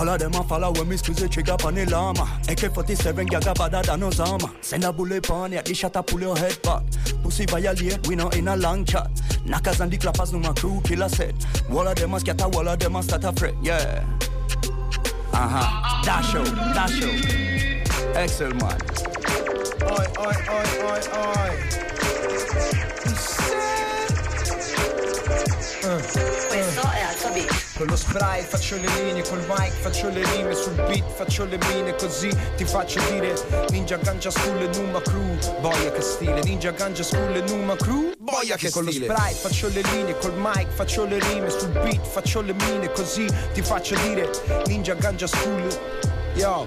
[0.00, 2.22] All of them a follow when me squeeze the trigger on the llama.
[2.48, 6.34] AK-47 gaga badder than Osama Send a bullet pon ya, the shot a pull your
[6.38, 6.82] head back.
[7.22, 9.10] Pussy violate, we not in a long chat.
[9.44, 11.34] Knockers and the clappers, no my crew killer said
[11.70, 14.02] All of them a scatter, all of them a start a fret, yeah.
[15.34, 18.80] Uh-huh, dash out, dash out Excel man.
[19.82, 21.52] Oi, oi, oi, oi, oi.
[26.48, 27.59] Questo è Alphabet.
[27.80, 31.56] Con lo spray faccio le linee, col mic faccio le rime, sul beat faccio le
[31.72, 33.32] mine, così ti faccio dire
[33.70, 38.12] Ninja Ganja School e Numa Crew, boia che stile, Ninja Ganja School e Numa Crew,
[38.18, 39.06] boia che Con stile.
[39.06, 42.92] lo spray faccio le linee, col mic faccio le rime, sul beat faccio le mine,
[42.92, 44.28] così ti faccio dire
[44.66, 45.66] Ninja Ganja School,
[46.34, 46.66] yo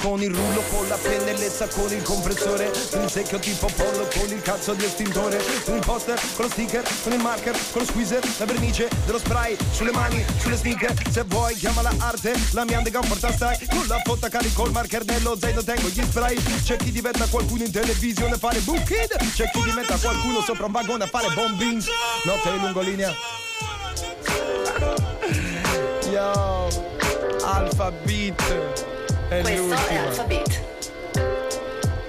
[0.00, 4.40] con il rullo, con la pennellezza, con il compressore il secchio tipo pollo, con il
[4.40, 8.46] cazzo di estintore il poster, con lo sticker, con il marker, con lo squeezer La
[8.46, 13.32] vernice dello spray, sulle mani, sulle sneaker Se vuoi chiamala arte, la mia underground porta
[13.32, 17.26] stai Con la fotta carico il marker nello zaino tengo gli spray C'è chi diventa
[17.26, 21.06] qualcuno in televisione a fare book kid C'è chi diventa qualcuno sopra un vagone a
[21.08, 21.82] fare bombing
[22.24, 23.14] Notte lungolinea.
[26.10, 26.68] Yo,
[27.44, 28.99] Alpha Beat
[29.30, 30.00] è Questo è l'ultima.
[30.00, 30.68] Alphabet.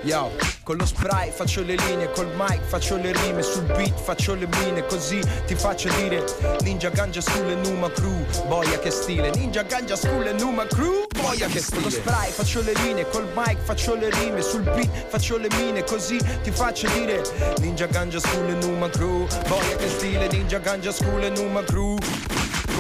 [0.04, 0.32] Yo,
[0.64, 4.48] con lo spray faccio le linee, col mic faccio le rime, sul beat faccio le
[4.48, 6.26] mine, così ti faccio dire
[6.62, 11.06] Ninja Ganja School e Numa Crew, boia che stile, Ninja Ganja School e Numa Crew,
[11.22, 11.82] boia che stile.
[11.82, 15.50] Con lo spray faccio le linee, col mic faccio le rime, sul beat faccio le
[15.56, 17.22] mine, così ti faccio dire
[17.60, 21.96] Ninja Ganja School e Numa Crew, boia che stile, Ninja Ganja School e Numa Crew.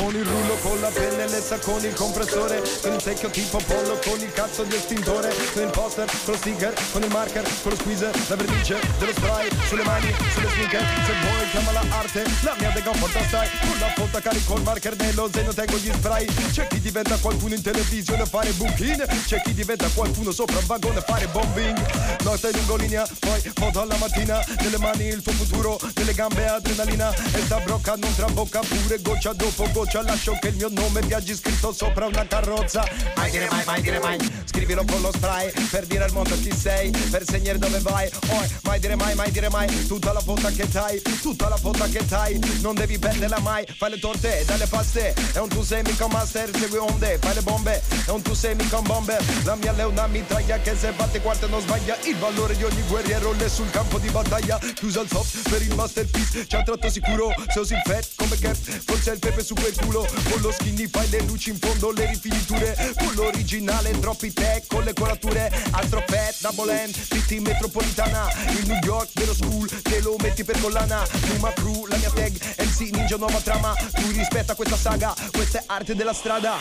[0.01, 4.19] Con il rullo, con la pennellezza, con il compressore Con il secchio tipo pollo, con
[4.19, 7.77] il cazzo di estintore Con il poster, con lo sticker, con il marker, con lo
[7.77, 12.71] squeezer La vernice dello spray, sulle mani, sulle sneaker Se vuoi chiamala arte, la mia
[12.71, 16.65] dega porta stai Con la fotta carico il marker nello zaino tengo gli spray C'è
[16.65, 20.97] chi diventa qualcuno in televisione a fare booking C'è chi diventa qualcuno sopra un vagone
[20.97, 22.23] a fare bombing.
[22.23, 27.41] Notte lungolinea, poi foto alla mattina Nelle mani il tuo futuro, nelle gambe adrenalina E
[27.41, 31.71] sta brocca non trabocca pure goccia dopo goccia Lascio che il mio nome viaggi scritto
[31.73, 32.83] sopra una carrozza.
[33.15, 34.17] Mai dire mai, mai dire mai.
[34.45, 38.09] Scrivilo con lo spray Per dire al mondo chi sei Per segnare dove vai.
[38.29, 39.87] Oi, mai dire mai, mai dire mai.
[39.87, 43.65] Tutta la fotta che t'hai Tutta la fotta che t'hai Non devi perderla mai.
[43.77, 45.13] Fai le torte, dalle paste.
[45.33, 47.81] È un tu sei mica master Segui onde, fai le bombe.
[48.05, 49.23] È un tu sei mica un bomber.
[49.43, 51.97] La mia è una mitraglia Che se batte quarta non sbaglia.
[52.03, 54.57] Il valore di ogni guerriero L'è sul campo di battaglia.
[54.73, 56.47] Chiusa il soft per il masterpiece.
[56.47, 58.55] C'è un tratto sicuro Se usi il fat come cap.
[58.55, 62.05] Forse il pepe su quel culo Con lo skinny fai le luci in fondo Le
[62.07, 65.51] rifiniture Con l'originale troppi tech Con le colature.
[65.71, 70.59] Altro fat, double end PT metropolitana Il New York dello school Te lo metti per
[70.59, 71.05] collana.
[71.27, 73.73] Numa crew, la mia tag MC Ninja nuova trama.
[73.73, 76.55] Tu rispetta questa saga Questa è arte della strada.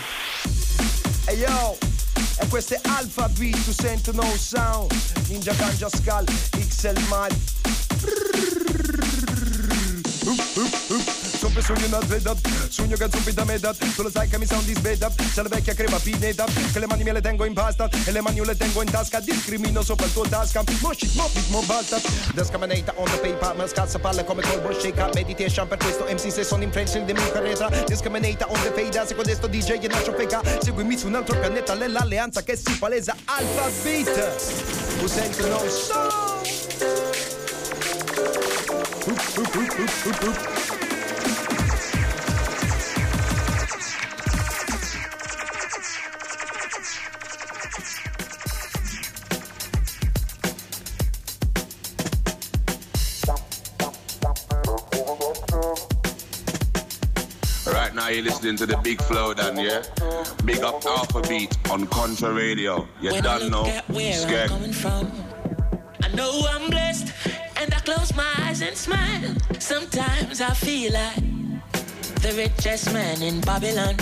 [1.27, 1.79] Ehi yo
[2.43, 4.91] e questo è Alpha Beat, tu sento no sound.
[5.29, 7.37] Ninja Ganja Skull, XL Mad
[11.41, 12.35] Sempre sogno una sveglia
[12.69, 15.49] Sogno che zombi da meta Tu lo sai che mi sono di sveglia C'è la
[15.49, 18.45] vecchia crema pineta Che le mani me le tengo in pasta E le mani io
[18.45, 19.21] le tengo in tasca.
[19.21, 20.63] Discrimino sopra il tuo tasca.
[20.83, 21.99] Mo shit, mo beat, mo basta.
[22.35, 26.45] Discriminate on the paper Ma scazza palle come colbo shaker Meditation per questo MC se
[26.45, 30.13] sono in French Il mio carrera Discriminate on the fade Se codesto DJ e lascio
[30.13, 34.09] fake Seguimi su un altro pianeta L'alleanza che si palesa Alpha Beat
[35.01, 36.39] Who sent to know so
[39.07, 40.60] Oop, oop, oop, oop, oop, oop.
[58.21, 59.83] You're listening to the big flow down, yeah?
[60.45, 62.87] Big up Alpha Beat on Contra Radio.
[63.01, 63.67] You When I don't look know.
[63.67, 65.11] at where I'm coming from,
[66.03, 67.13] I know I'm blessed,
[67.57, 69.35] and I close my eyes and smile.
[69.59, 71.17] Sometimes I feel like
[72.21, 73.97] the richest man in Babylon,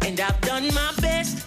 [0.00, 1.44] and I've done my best,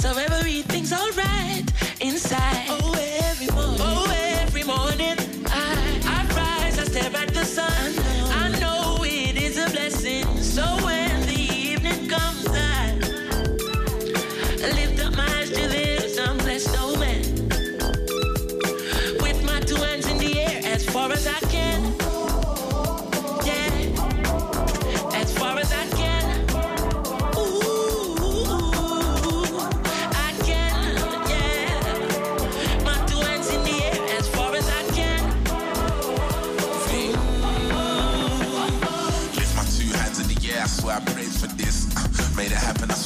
[0.00, 2.66] so everything's alright inside.
[2.68, 2.94] Oh,
[3.30, 4.10] every morning, oh,
[4.42, 7.94] every morning, I, I rise, I stare at the sun.
[8.42, 10.64] I know it is a blessing, so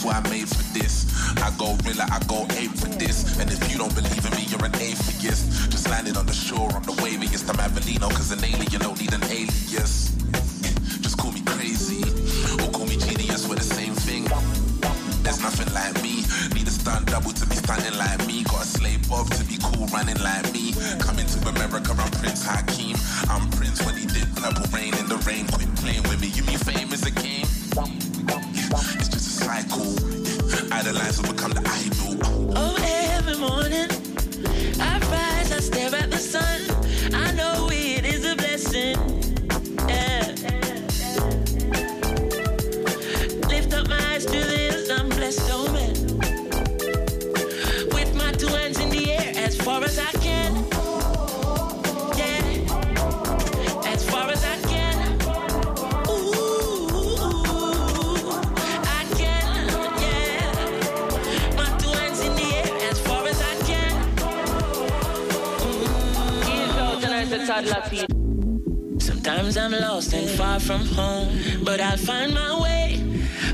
[0.09, 1.06] it I made for this.
[1.38, 3.38] I go real, I go aim for this.
[3.38, 5.70] And if you don't believe in me, you're an atheist.
[5.70, 7.48] Just landed on the shore, I'm the waviest.
[7.48, 10.14] I'm Avelino, cause an alien don't need an alias.
[11.00, 12.02] Just call me crazy,
[12.62, 14.24] or call me genius, we're the same thing.
[15.22, 16.24] There's nothing like me.
[16.54, 18.44] Need a stunt double to be standing like me.
[18.44, 20.47] Got a slave bob to be cool running like
[31.09, 31.68] eyes become the
[69.00, 73.02] Sometimes I'm lost and far from home, but I'll find my way.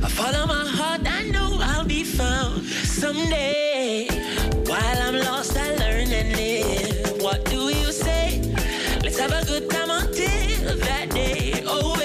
[0.03, 4.07] I follow my heart, I know I'll be found someday.
[4.67, 7.23] While I'm lost, I learn and live.
[7.23, 8.43] What do you say?
[9.03, 11.63] Let's have a good time until that day.
[11.67, 11.97] Oh,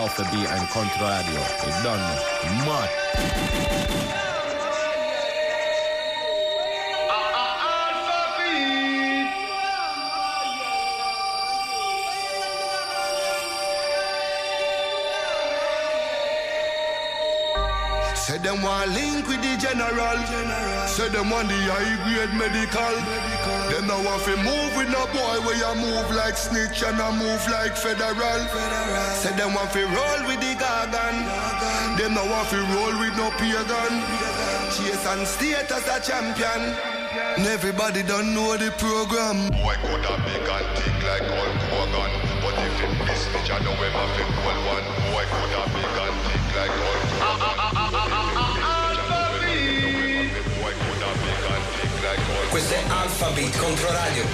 [0.00, 1.40] auf wie ein Kontradio.
[1.82, 2.18] done.
[2.64, 4.29] dann,
[18.60, 20.18] them want link with the general.
[20.86, 22.94] Say them want the high grade medical.
[23.72, 27.08] Them now want to move with no boy where you move like snitch and I
[27.16, 28.40] move like federal.
[29.16, 31.16] Say them want to roll with the gargan.
[31.96, 33.92] Them now want to roll with no pagan.
[34.76, 36.76] Chase and state as a champion.
[37.36, 39.48] And everybody don't know the program.
[39.56, 43.58] Boy could have big and thick like Hulk Hogan But if it miss me, I
[43.64, 47.49] know him have a cool one Boy could have big and thick
[52.50, 54.24] Controradio.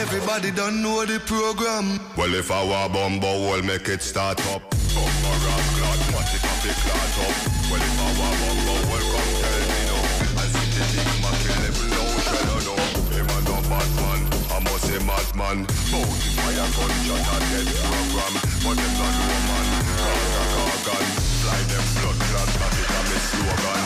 [0.00, 2.00] Everybody don't know the program.
[2.16, 4.62] Well, if I were bumbo, we'll make it start up.
[4.96, 7.36] Bumbo rap clot, what if I pick clot up?
[7.68, 9.98] Well, if I were bumbo, welcome, tell me no.
[10.40, 12.74] I see the big man, kill level no shadow no.
[13.12, 15.58] Him a no bad man, I must say madman.
[15.92, 18.34] Bounty fire gunshot a dead program.
[18.64, 19.66] But them not no man,
[20.00, 21.06] cause a cargan.
[21.44, 22.93] Fly them blood clot, that it a me
[23.34, 23.84] slogan.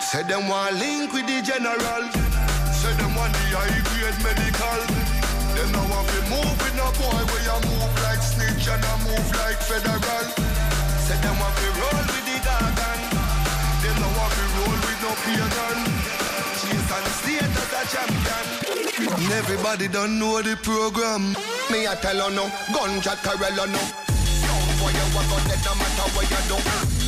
[0.00, 2.04] Say them want link with the general.
[2.74, 4.80] Say them want the high grade medical.
[5.54, 8.94] Them now want to move with no boy where you move like snitch and I
[9.06, 10.26] move like federal.
[11.06, 13.00] Say them want to roll with the gargan.
[13.82, 15.78] Them now want to roll with no pagan.
[16.58, 18.46] Chase and state as a champion.
[19.32, 21.32] Everybody don't know the program.
[21.70, 22.44] Me I tell you no,
[23.24, 23.82] Carella no.
[24.42, 27.01] Sound for you, got dead no matter what you do.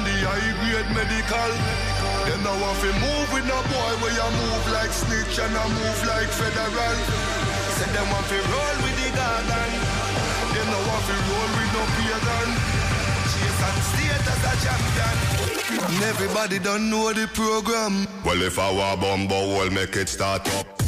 [0.00, 1.52] Want the high grade medical.
[2.24, 5.64] Them now want to move with no boy where you move like snitch and I
[5.68, 6.96] move like federal.
[7.76, 9.70] Say them want to roll with the garden.
[10.56, 12.48] Them now want to roll with no pagan.
[13.28, 15.16] Chase and state as a champion.
[16.08, 18.08] Everybody don't know the program.
[18.24, 20.79] Well, if I were bumbo, we'll make it start up.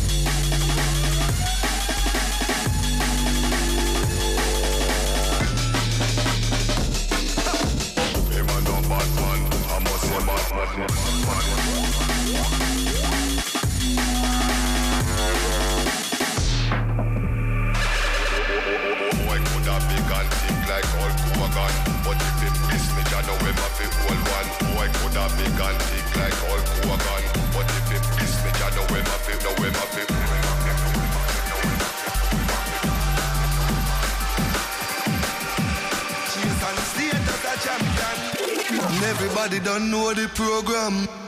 [39.73, 41.22] Don't know the program.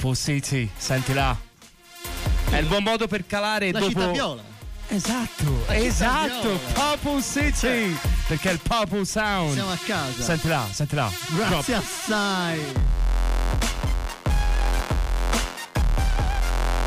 [0.00, 1.36] Popo City, senti là.
[2.48, 3.90] È il buon modo per calare La dopo.
[3.90, 4.42] città viola.
[4.88, 6.58] Esatto, La esatto.
[6.72, 7.94] Popo City.
[8.26, 9.52] Perché è il Popo Sound.
[9.52, 10.22] Siamo a casa.
[10.22, 11.10] Senti là, senti là.
[11.36, 11.84] Grazie Drop.
[11.84, 12.60] assai.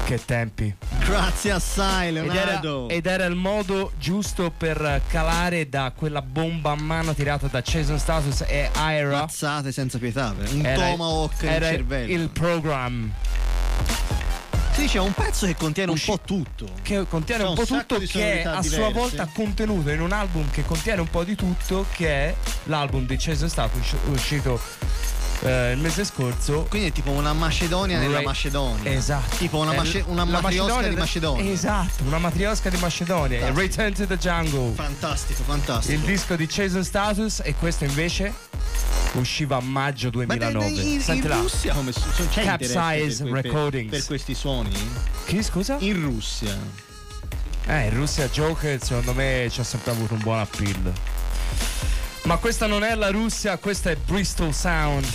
[0.06, 0.76] Che tempi.
[1.05, 2.88] Grazie assai, Ed era, Leonardo.
[2.89, 7.99] ed era il modo giusto per calare da quella bomba a mano tirata da Jason
[7.99, 9.19] Status e Ira.
[9.19, 10.34] Mazzate senza pietà.
[10.51, 12.13] Un Era- tomahawk nel era cervello.
[12.13, 13.11] il program
[14.75, 16.67] dice è un pezzo che contiene un po' tutto.
[16.81, 18.91] che contiene C'è un po' un tutto che è a sua diverse.
[18.93, 22.35] volta contenuto in un album che contiene un po' di tutto che è
[22.65, 24.59] l'album di Jason Status uscito
[25.44, 28.91] eh, il mese scorso Quindi è tipo una Macedonia nella Re- Macedonia.
[28.91, 29.36] Esatto.
[29.38, 31.52] Tipo una, masce- l- una matriosca di Macedonia.
[31.52, 33.40] Esatto, una matriosca di Macedonia.
[33.45, 33.60] Fantastico.
[33.82, 34.74] Return to the Jungle.
[34.76, 35.94] Fantastico, fantastico.
[35.99, 38.34] Il disco di Jason Status e questo invece
[39.14, 40.65] usciva a maggio Ma 2009.
[40.68, 41.36] in, in, Senti in là.
[41.36, 43.91] Russia come sono c'è interesse Capsize per, que- per- Recordings.
[43.91, 44.72] per questi suoni?
[45.26, 45.76] Chi scusa?
[45.80, 46.57] In Russia.
[47.65, 50.91] Eh, in Russia Joker secondo me ci ha sempre avuto un buon appeal.
[52.24, 55.06] Ma questa non è la Russia, questa è Bristol Sound.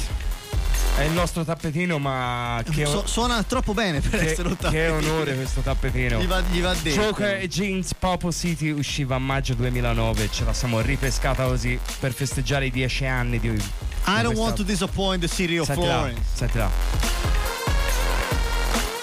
[0.99, 4.63] È il nostro tappetino, ma che, Su- suona troppo bene per che- essere un che
[4.65, 4.97] tappetino.
[5.13, 6.19] onore questo tappetino.
[6.21, 7.01] Gli va, gli va detto.
[7.01, 12.13] Joker e Jeans Popo City usciva a maggio 2009, ce la siamo ripescata così per
[12.13, 13.49] festeggiare i dieci anni di...
[13.49, 16.21] I don't want to disappoint the city of Senti là, Florence.
[16.35, 16.71] senti là.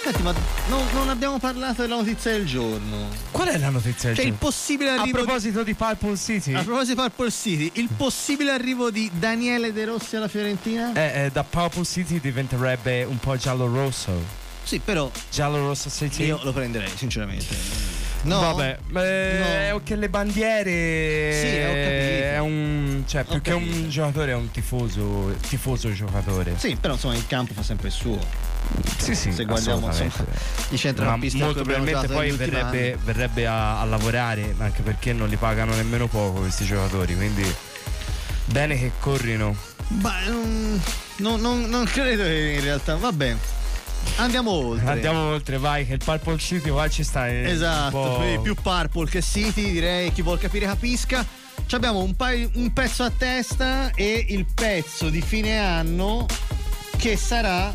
[0.06, 0.32] Senti, ma
[0.68, 3.08] non, non abbiamo parlato della notizia del giorno.
[3.32, 4.36] Qual è la notizia del Cioè, il giorno?
[4.38, 5.18] possibile A arrivo.
[5.18, 9.84] proposito di Purple City, A proposito di Purple City, il possibile arrivo di Daniele De
[9.84, 10.92] Rossi alla Fiorentina?
[10.94, 14.44] eh, eh, da Purple City diventerebbe un po' giallo-rosso.
[14.62, 15.10] Sì, però.
[15.28, 16.24] Giallo-rosso City.
[16.26, 17.94] Io lo prenderei, sinceramente.
[18.22, 18.38] No.
[18.40, 19.38] Vabbè, eh,
[19.70, 19.78] No.
[19.78, 22.24] è che le bandiere Sì, ho capito.
[22.26, 26.54] è un cioè più che un giocatore è un tifoso tifoso giocatore.
[26.58, 28.54] Sì, però insomma in campo fa sempre il suo.
[28.98, 30.12] Sì, sì, Se guardiamo insomma,
[30.70, 35.74] i centrocampisti molto probabilmente poi verrebbe, verrebbe a, a lavorare anche perché non li pagano
[35.74, 37.44] nemmeno poco questi giocatori quindi
[38.46, 39.54] bene che corrino
[40.00, 42.96] Ma non, non- non- credo che in realtà.
[42.96, 43.36] Vabbè.
[44.16, 44.88] Andiamo oltre.
[44.90, 49.22] andiamo oltre vai che il Purple City qua ci sta eh, Esatto, più Purple che
[49.22, 51.24] City, direi chi vuol capire capisca.
[51.66, 56.26] Ci abbiamo un, paio- un pezzo a testa e il pezzo di fine anno
[56.96, 57.74] che sarà.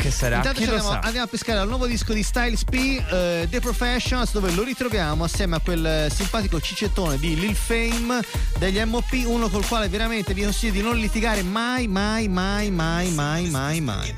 [0.00, 0.36] Che sarà?
[0.36, 1.06] Intanto Chi ci lo andiamo, sa?
[1.06, 2.74] andiamo a pescare al nuovo disco di Styles P,
[3.10, 8.20] eh, The Professionals, dove lo ritroviamo assieme a quel eh, simpatico cicettone di Lil Fame
[8.58, 13.10] degli MOP, uno col quale veramente vi consiglio di non litigare mai, mai, mai, mai,
[13.10, 14.14] mai, mai, mai.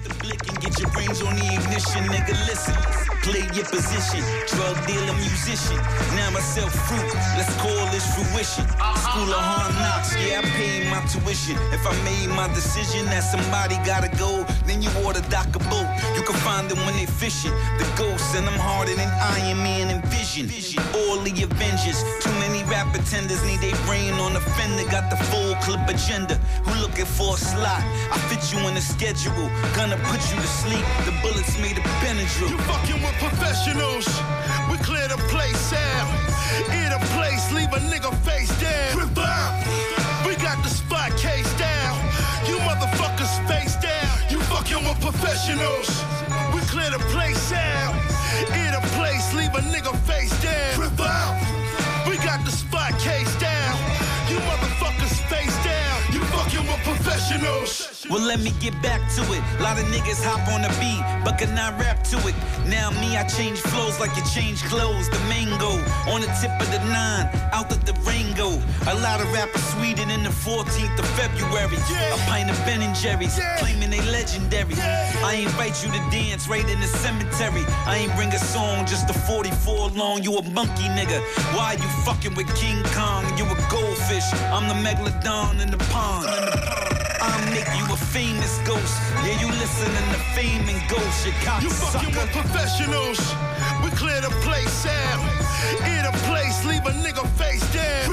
[3.22, 4.22] Play your position.
[4.48, 5.76] Drug dealer, musician.
[6.16, 7.04] Now I sell fruit.
[7.36, 8.64] Let's call this fruition.
[8.96, 10.16] School of hard knocks.
[10.16, 11.56] Yeah, I paid my tuition.
[11.70, 15.88] If I made my decision that somebody gotta go, then you oughta dock a boat.
[16.16, 17.54] You can find them when they fishing.
[17.78, 20.50] The ghosts and I'm harder than Iron Man and Vision.
[20.94, 22.04] All the Avengers.
[22.20, 24.84] Too many rap pretenders need their brain on the fender.
[24.90, 26.34] Got the full clip agenda.
[26.66, 27.82] Who looking for a slot?
[28.12, 29.48] I fit you in the schedule.
[29.74, 30.84] Gonna put you to sleep.
[31.06, 32.50] The bullets made a Benadryl.
[32.50, 34.06] You fucking with professionals.
[34.70, 36.08] We clear the place out.
[36.80, 39.10] In a place, leave a nigga face down.
[40.26, 41.49] We got the spot case
[44.90, 45.86] With professionals.
[46.52, 47.94] We clear the place out.
[48.50, 50.80] In a place, leave a nigga face down.
[52.08, 53.78] We got the spot case down.
[54.28, 54.69] You motherfuckers
[56.94, 58.06] professionals.
[58.10, 59.42] Well, let me get back to it.
[59.62, 62.34] lot of niggas hop on the beat, but can not rap to it.
[62.66, 65.08] Now me, I change flows like you change clothes.
[65.10, 65.70] The mango
[66.10, 68.58] on the tip of the nine, out of the Durango.
[68.90, 71.76] A lot of rappers sweeter than the 14th of February.
[71.76, 74.74] A pint of Ben and Jerry's, claiming they legendary.
[75.22, 77.64] I invite you to dance right in the cemetery.
[77.86, 80.22] I ain't bring a song, just a 44 long.
[80.22, 81.20] You a monkey nigga.
[81.54, 83.24] Why you fucking with King Kong?
[83.38, 84.26] You a goldfish.
[84.50, 86.79] I'm the megalodon in the pond.
[87.50, 88.96] Make you a famous ghost.
[89.24, 91.26] Yeah, you listening to fame and ghost.
[91.26, 93.20] You You fucking with professionals.
[93.84, 95.20] We clear the place out.
[95.84, 98.10] In a place, leave a nigga face down.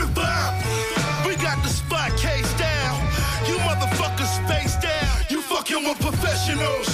[1.25, 2.99] We got the spot case down.
[3.47, 5.07] You motherfuckers face down.
[5.29, 6.89] You fucking with professionals.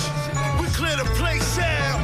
[0.61, 1.99] We clear the place out.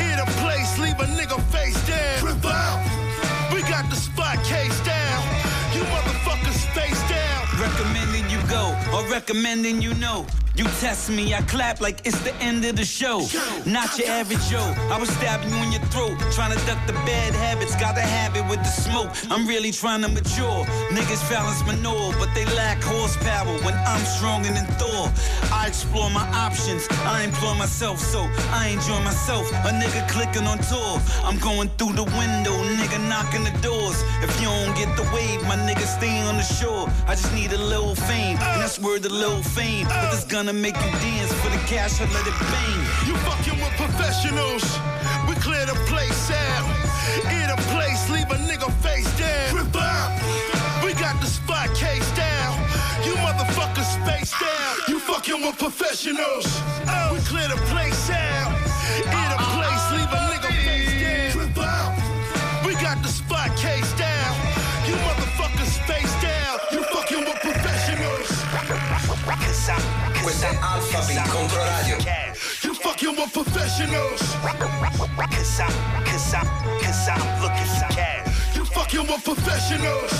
[0.00, 2.24] In a place, leave a nigga face down.
[2.24, 2.91] Rip We
[8.92, 10.26] or recommending you know.
[10.54, 13.24] You test me, I clap like it's the end of the show.
[13.64, 14.74] Not your average Joe.
[14.92, 17.74] I was stabbing you in your throat, trying to duck the bad habits.
[17.76, 19.08] Got a habit with the smoke.
[19.30, 20.64] I'm really trying to mature.
[20.92, 25.08] Niggas balance manure, but they lack horsepower when I'm stronger than Thor.
[25.50, 26.86] I explore my options.
[27.08, 29.48] I employ myself, so I enjoy myself.
[29.64, 31.00] A nigga clicking on tour.
[31.24, 34.04] I'm going through the window, nigga knocking the doors.
[34.20, 36.92] If you don't get the wave, my nigga stay on the shore.
[37.06, 39.86] I just need a little fame, and that's word the little fame.
[39.88, 40.12] But
[40.42, 42.80] it's gonna make you dance for the cash, I let it bang.
[43.06, 44.64] You fucking with professionals.
[45.28, 46.66] We clear the place out.
[47.30, 49.54] In a place, leave a nigga face down.
[50.84, 52.58] We got the spot case down.
[53.04, 54.76] You motherfuckers face down.
[54.88, 56.46] You fucking with professionals.
[56.88, 58.21] Uh, we clear the place out.
[70.22, 71.96] Questo è Alphabet contro radio.
[72.62, 74.20] You fucking with professionals.
[74.40, 75.66] Cause I,
[76.04, 76.44] cause I,
[76.80, 78.56] cause I'm looking for cash.
[78.56, 80.12] You fucking with professionals.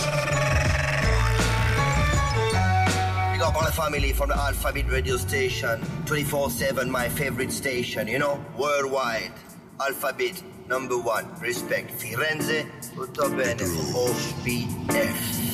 [3.32, 5.80] Big up all the family from the Alphabet radio station.
[6.06, 9.32] 24-7, my favorite station, you know, worldwide.
[9.80, 11.28] Alphabet number one.
[11.40, 11.92] Respect.
[11.92, 13.62] Firenze, tutto bene.
[13.94, 15.51] OBF.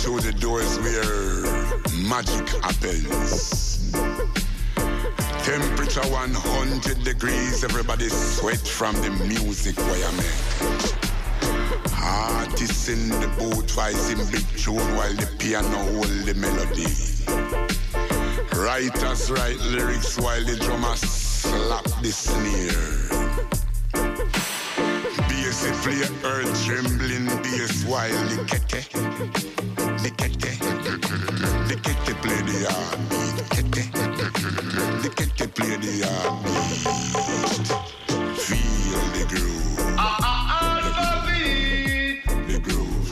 [0.00, 1.44] Through the doors where
[2.08, 3.92] magic happens.
[5.44, 11.00] Temperature 100 degrees, everybody sweat from the music where I make.
[12.02, 16.88] Artists in the booth rising big tune while the piano hold the melody.
[18.56, 23.10] Writers write lyrics while the drummer slap the snare.
[25.28, 29.69] Bass play earth trembling bass while the kete,
[30.18, 33.44] the kete, the play the heartbeat.
[33.52, 33.84] Kete,
[35.38, 37.68] the play the heartbeat.
[38.38, 39.76] Feel the groove.
[42.48, 43.10] The groove,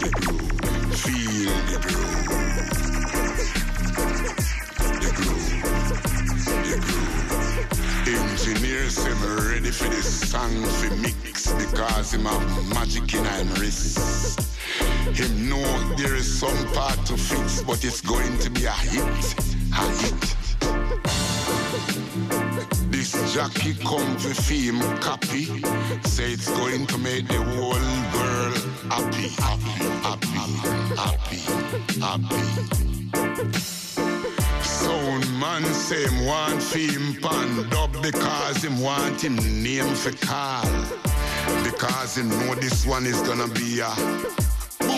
[0.00, 0.50] the groove.
[1.02, 2.26] Feel the groove.
[5.00, 5.52] The groove,
[6.68, 7.26] the groove.
[8.08, 14.55] Engineers me ready for this song for mix because have magic in him wrist.
[15.14, 19.34] Him know there is some part to fix, but it's going to be a hit,
[19.72, 20.36] a hit.
[22.90, 25.44] This jockey come to film copy,
[26.02, 27.70] say it's going to make the whole
[28.14, 28.56] world
[28.90, 30.38] happy, happy, happy,
[30.96, 31.40] happy,
[32.00, 32.44] happy.
[34.62, 40.66] Sound man say want film pan dub because him want him name for call.
[41.62, 44.45] Because him know this one is gonna be a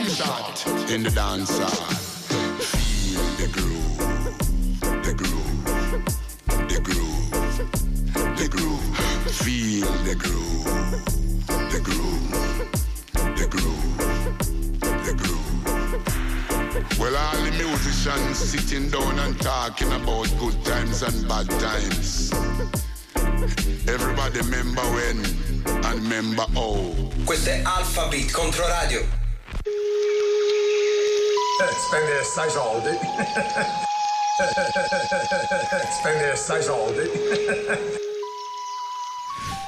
[0.09, 1.69] shot in the dance hall.
[2.59, 3.99] Feel the groove,
[5.05, 5.65] the groove,
[6.69, 7.31] the groove,
[8.39, 8.97] the groove.
[9.29, 10.65] Feel the groove,
[11.71, 12.31] the groove,
[13.37, 13.99] the groove,
[15.05, 16.99] the groove.
[16.99, 22.33] Well, all the musicians sitting down and talking about good times and bad times.
[23.87, 25.25] Everybody remember when
[25.85, 26.95] and remember how.
[27.25, 29.18] Questo è Alpha Beat contro radio.
[31.59, 32.91] Spendere assai soldi.
[35.99, 37.01] Spendere assai soldi.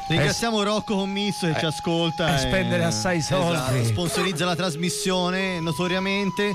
[0.07, 2.35] Ringraziamo Rocco Commisso che ci ascolta.
[2.35, 3.55] e spendere assai soldi.
[3.55, 6.55] Esatto, sponsorizza la trasmissione notoriamente.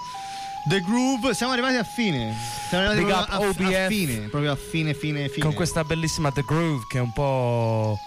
[0.68, 2.34] The Groove, siamo arrivati a fine.
[2.70, 5.46] Siamo arrivati a, a fine, proprio a fine, fine, fine.
[5.46, 8.00] Con questa bellissima The Groove che è un po'.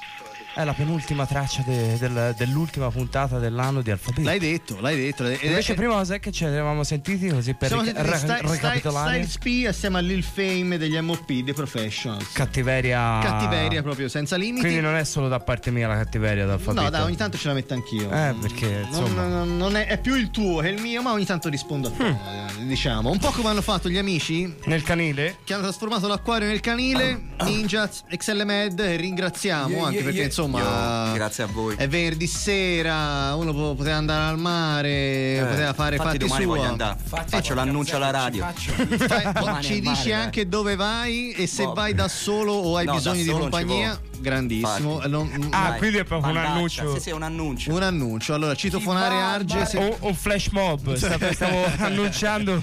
[0.59, 4.25] È la penultima traccia de- del- dell'ultima puntata dell'anno di Alphabet.
[4.25, 5.25] L'hai detto, l'hai detto.
[5.25, 9.25] È- Invece, prima cos'è che ci eravamo sentiti così per ric- sentiti ra- Sty- ricapitolare?
[9.25, 12.33] Styles P assieme a Lil Fame degli MOP dei Professionals.
[12.33, 13.21] Cattiveria.
[13.23, 14.63] Cattiveria proprio senza limiti.
[14.63, 16.83] Quindi non è solo da parte mia la cattiveria d'Alphabet.
[16.83, 18.11] No, dai, ogni tanto ce la metto anch'io.
[18.11, 19.27] Eh, perché Non, insomma.
[19.29, 21.91] non- non è, è più il tuo che il mio, ma ogni tanto rispondo a
[21.93, 23.13] te, eh, diciamo.
[23.13, 25.37] Un po' come hanno fatto gli amici Nel canile?
[25.45, 30.27] che hanno trasformato l'acquario nel canile, Ninja, XL Med, ringraziamo Yeah, anche yeah, perché yeah.
[30.27, 31.75] insomma Io, grazie a voi.
[31.77, 36.57] è venerdì sera, uno po- poteva andare al mare, Eh, poteva fare fatti domani sua.
[36.57, 36.99] voglio andare.
[37.27, 38.47] Faccio l'annuncio alla radio.
[38.55, 41.73] Fai- Domani ci dici mare, anche dove vai e se Boh.
[41.75, 44.01] vai da solo o hai No, bisogno di ci compagnia.
[44.21, 45.01] Grandissimo.
[45.07, 46.53] Non- Ah, Dai, quindi è proprio un bandaccia.
[46.83, 46.95] annuncio.
[46.95, 47.73] Sì, sì, un annuncio.
[47.73, 48.35] un annuncio.
[48.35, 49.65] Allora, citofonare Arge.
[49.67, 50.95] se- O un flash mob.
[50.95, 52.63] sta- Stiamo annunciando.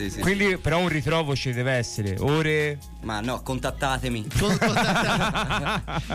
[0.00, 0.20] Sì, sì.
[0.20, 2.16] Quindi, però, un ritrovo ci deve essere.
[2.20, 2.78] Ore.
[3.02, 4.28] Ma no, contattatemi.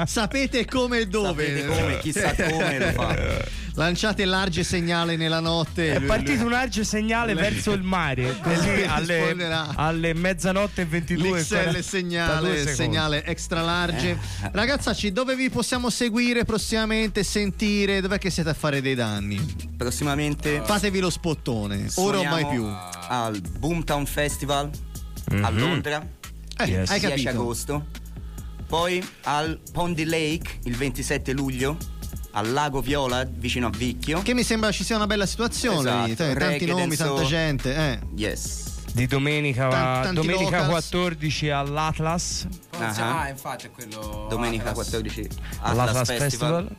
[0.06, 1.46] Sapete come e dove.
[1.46, 3.64] Sapete come, chissà come lo fa.
[3.78, 5.94] Lanciate l'arge segnale nella notte.
[5.96, 8.38] È partito un arge segnale verso il mare.
[8.42, 9.74] Così alle, Risponderà.
[9.76, 11.40] alle mezzanotte e 22.
[11.42, 14.12] L'XL 42 segnale, segnale extra large.
[14.12, 14.18] Eh.
[14.54, 18.00] Ragazzacci, dove vi possiamo seguire prossimamente, sentire?
[18.00, 19.44] Dov'è che siete a fare dei danni?
[19.76, 22.66] Prossimamente Fatevi lo spottone, ora o mai più.
[23.10, 24.70] Al Boomtown Festival
[25.42, 25.60] a Mhm.
[25.60, 26.08] Londra.
[26.58, 26.90] Eh, Yes.
[26.92, 27.30] hai 10 capito.
[27.42, 27.86] agosto.
[28.68, 31.78] Poi al Pondy Lake il 27 luglio.
[32.38, 34.22] Al Lago Viola vicino a Vicchio.
[34.22, 37.76] Che mi sembra ci sia una bella situazione Esatto, tanti reggae, nomi, tanta gente.
[37.76, 38.00] Eh.
[38.16, 38.74] Yes.
[38.92, 40.90] Di domenica, Tan- tanti domenica locals.
[40.90, 42.48] 14 all'Atlas.
[42.78, 43.30] Ah.
[43.30, 44.28] infatti è quello.
[44.30, 44.90] Domenica Atlas.
[44.90, 45.30] 14
[45.62, 46.76] All'Atlas Atlas Festival.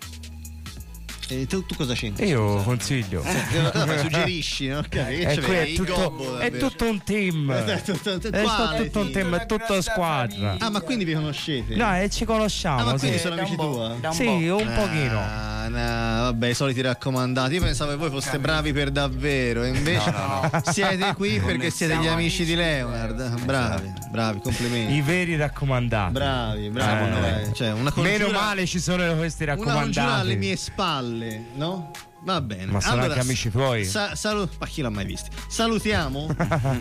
[1.28, 2.28] E tu, tu cosa c'entri?
[2.28, 3.20] Io consiglio.
[3.20, 3.98] Cosa fai?
[3.98, 4.78] Suggerisci, no?
[4.86, 5.72] Ok, che È, ce qui l'hai?
[5.72, 7.50] è, tutto, gobbo, è tutto un team.
[7.52, 9.30] È tutto- tutto- È quale tutto un team?
[9.30, 10.56] team, è tutta squadra.
[10.58, 11.74] Ah, ma quindi vi conoscete?
[11.74, 12.80] No, e ci conosciamo.
[12.80, 13.22] Ah, ma quindi sì.
[13.24, 13.96] sono amici tua?
[14.12, 15.55] Sì, un pochino.
[15.68, 17.55] No, vabbè, i soliti raccomandati.
[17.55, 20.62] Io pensavo che voi foste bravi per davvero, e invece No, no, no.
[20.72, 23.40] siete qui Non perché siete gli amici di Leonard.
[23.44, 24.94] Bravi, bravi, complimenti.
[24.94, 26.12] I veri raccomandati.
[26.12, 27.26] Bravi, bravi.
[27.48, 27.52] Eh.
[27.52, 30.20] Cioè, una congiura- Meno male ci sono questi Una raccomandati.
[30.20, 31.90] alle mie spalle, no?
[32.22, 32.66] Va bene.
[32.72, 33.84] Ma sono anche amici tuoi.
[33.84, 35.30] sa- salu- ma chi l'ha mai visto?
[35.48, 36.28] Salutiamo?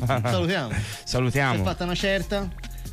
[0.06, 0.70] Salutiamo.
[0.72, 1.64] Si è Salutiamo.
[1.64, 2.48] fatta una certa.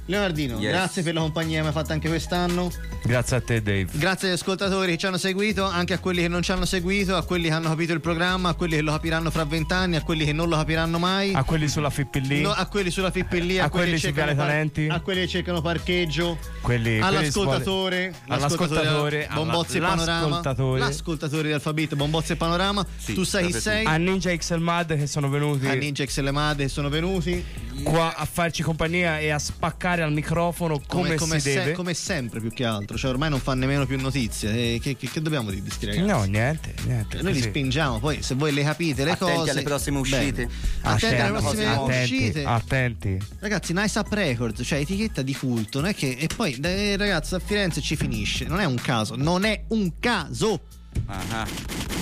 [0.06, 0.70] Leonardino, Yes.
[0.72, 2.70] grazie per la compagnia che mi hai fatto anche quest'anno.
[3.04, 3.86] Grazie a te, Dave.
[3.92, 7.16] Grazie agli ascoltatori che ci hanno seguito, anche a quelli che non ci hanno seguito,
[7.16, 10.02] a quelli che hanno capito il programma, a quelli che lo capiranno fra vent'anni, a
[10.02, 11.32] quelli che non lo capiranno mai.
[11.34, 14.46] A quelli sulla FIPP No, a quelli sulla FIPP a, A quelli che Viale par-
[14.46, 14.88] Talenti.
[14.88, 20.40] a quelli che cercano parcheggio, Quelli, all'ascoltatore, quelli all'ascoltatore, Bombozzi e Panorama,
[20.78, 21.48] l'ascoltatore.
[21.48, 22.84] di Alfabet, Bombozzi e Panorama.
[23.14, 23.84] tu sai chi sei?
[23.84, 27.44] A Ninja XL Mad che sono venuti A Ninja XL Mad che sono venuti
[27.82, 31.72] qua a farci compagnia e a spaccare al microfono come, come, si se- deve.
[31.72, 34.78] come sempre più che altro, cioè ormai non fa nemmeno più notizie.
[34.78, 36.06] Che, che- che dobbiamo dire di sti ragazzi?
[36.06, 37.20] No, niente, niente.
[37.20, 39.50] Noi li spingiamo, poi se voi le capite le Attenti cose.
[39.50, 40.16] alle prossime bene.
[40.16, 40.48] uscite.
[40.80, 42.44] Attenti alle prossime attenti, uscite.
[42.44, 43.18] attenti.
[43.40, 46.16] Ragazzi, Nice Up Records, cioè etichetta di culto, non è che.
[46.18, 48.46] E poi, eh, ragazzi, a Firenze ci finisce.
[48.46, 50.60] Non è un caso, non è un caso.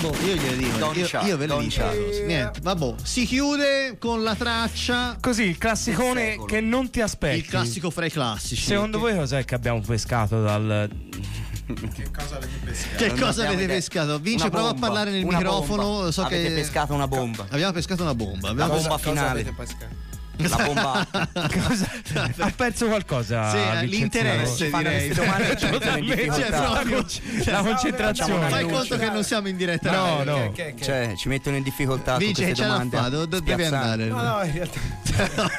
[0.01, 1.83] Boh, io glielo dico, Don't io, io ve lo dico.
[2.25, 2.95] Niente, vabbè.
[3.03, 5.17] Si chiude con la traccia.
[5.19, 7.37] Così, il classicone che non ti aspetti.
[7.37, 8.63] Il classico fra i classici.
[8.63, 10.89] Secondo voi cos'è che abbiamo pescato dal.
[11.71, 12.97] Che cosa avete pescato?
[12.97, 13.75] Che cosa avete idea.
[13.77, 14.19] pescato?
[14.19, 15.83] Vince, prova a parlare nel una microfono.
[15.83, 16.11] bomba.
[16.11, 17.45] So Avete che pescato una bomba.
[17.49, 18.47] Abbiamo pescato una bomba.
[18.47, 19.53] La Abbiamo bomba Cosa finale.
[20.47, 21.07] La bomba.
[22.37, 23.49] ha perso qualcosa.
[23.51, 25.09] Sì, eh, l'interesse, direi.
[25.13, 26.57] domande e ci mettono in Totalmente, difficoltà.
[26.57, 27.05] cioè, proprio
[27.43, 28.49] Cioè, la concentrazione.
[28.49, 29.91] Fai conto che non siamo in diretta.
[29.91, 30.51] No, no.
[30.51, 32.97] Che- che- Cioè, ci mettono in difficoltà queste c'è domande.
[32.97, 33.09] fare?
[33.09, 34.05] Dove devi andare?
[34.05, 34.79] No, no, in realtà.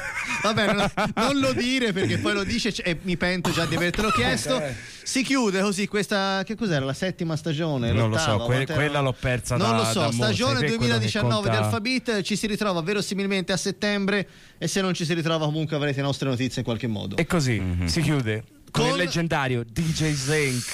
[0.43, 4.09] Vabbè, non, non lo dire perché poi lo dice e mi pento già di avertelo
[4.11, 4.61] chiesto.
[5.03, 6.43] Si chiude così questa.
[6.45, 6.83] Che cos'era?
[6.85, 7.91] La settima stagione?
[7.91, 10.69] Non lo so, que- quella l'ho persa Non da- lo da so, mo', stagione sai
[10.69, 14.93] te quello che 2019 di Alphabet ci si ritrova verosimilmente a settembre e se non
[14.93, 17.15] ci si ritrova comunque avrete nostre notizie in qualche modo.
[17.17, 20.65] E così si chiude con, Con- il leggendario DJ Zink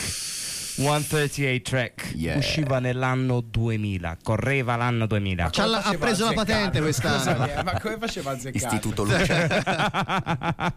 [0.83, 2.11] 138 track.
[2.15, 2.37] Yeah.
[2.37, 5.49] Usciva nell'anno 2000, correva l'anno 2000.
[5.51, 7.19] C'ha la- ha preso la patente quest'anno.
[7.19, 8.65] scusami, eh, Ma come faceva a azzeccare?
[8.65, 9.47] Istituto Luce.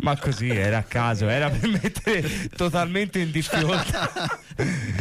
[0.00, 4.10] Ma così era a caso, era per mettere totalmente in difficoltà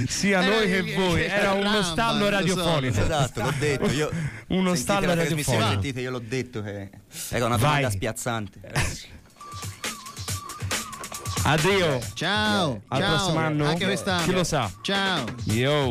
[0.07, 1.19] sia Era noi che il- voi.
[1.21, 3.01] il- Era uno Ramba, stallo lo so, radiofonico.
[3.01, 3.91] Esatto, l'ho detto.
[3.91, 4.09] Io,
[4.47, 5.67] Uno stallo radiofonico.
[5.69, 6.89] Sentite, io l'ho detto che
[7.29, 7.65] era una Vai.
[7.67, 8.59] domanda spiazzante.
[11.49, 11.99] Addio.
[12.13, 13.15] Ciao, Al ciao.
[13.15, 13.65] prossimo anno.
[13.65, 14.23] Anche quest'anno.
[14.25, 14.69] Chi lo sa?
[14.81, 15.23] Ciao.
[15.45, 15.89] Yo.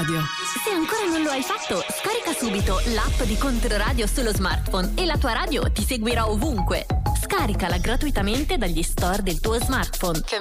[0.00, 0.22] Controradio.
[0.64, 5.18] Se ancora non lo hai fatto, scarica subito l'app di Controradio sullo smartphone e la
[5.18, 6.86] tua radio ti seguirà ovunque.
[7.20, 10.22] Scaricala gratuitamente dagli store del tuo smartphone.
[10.22, 10.40] Che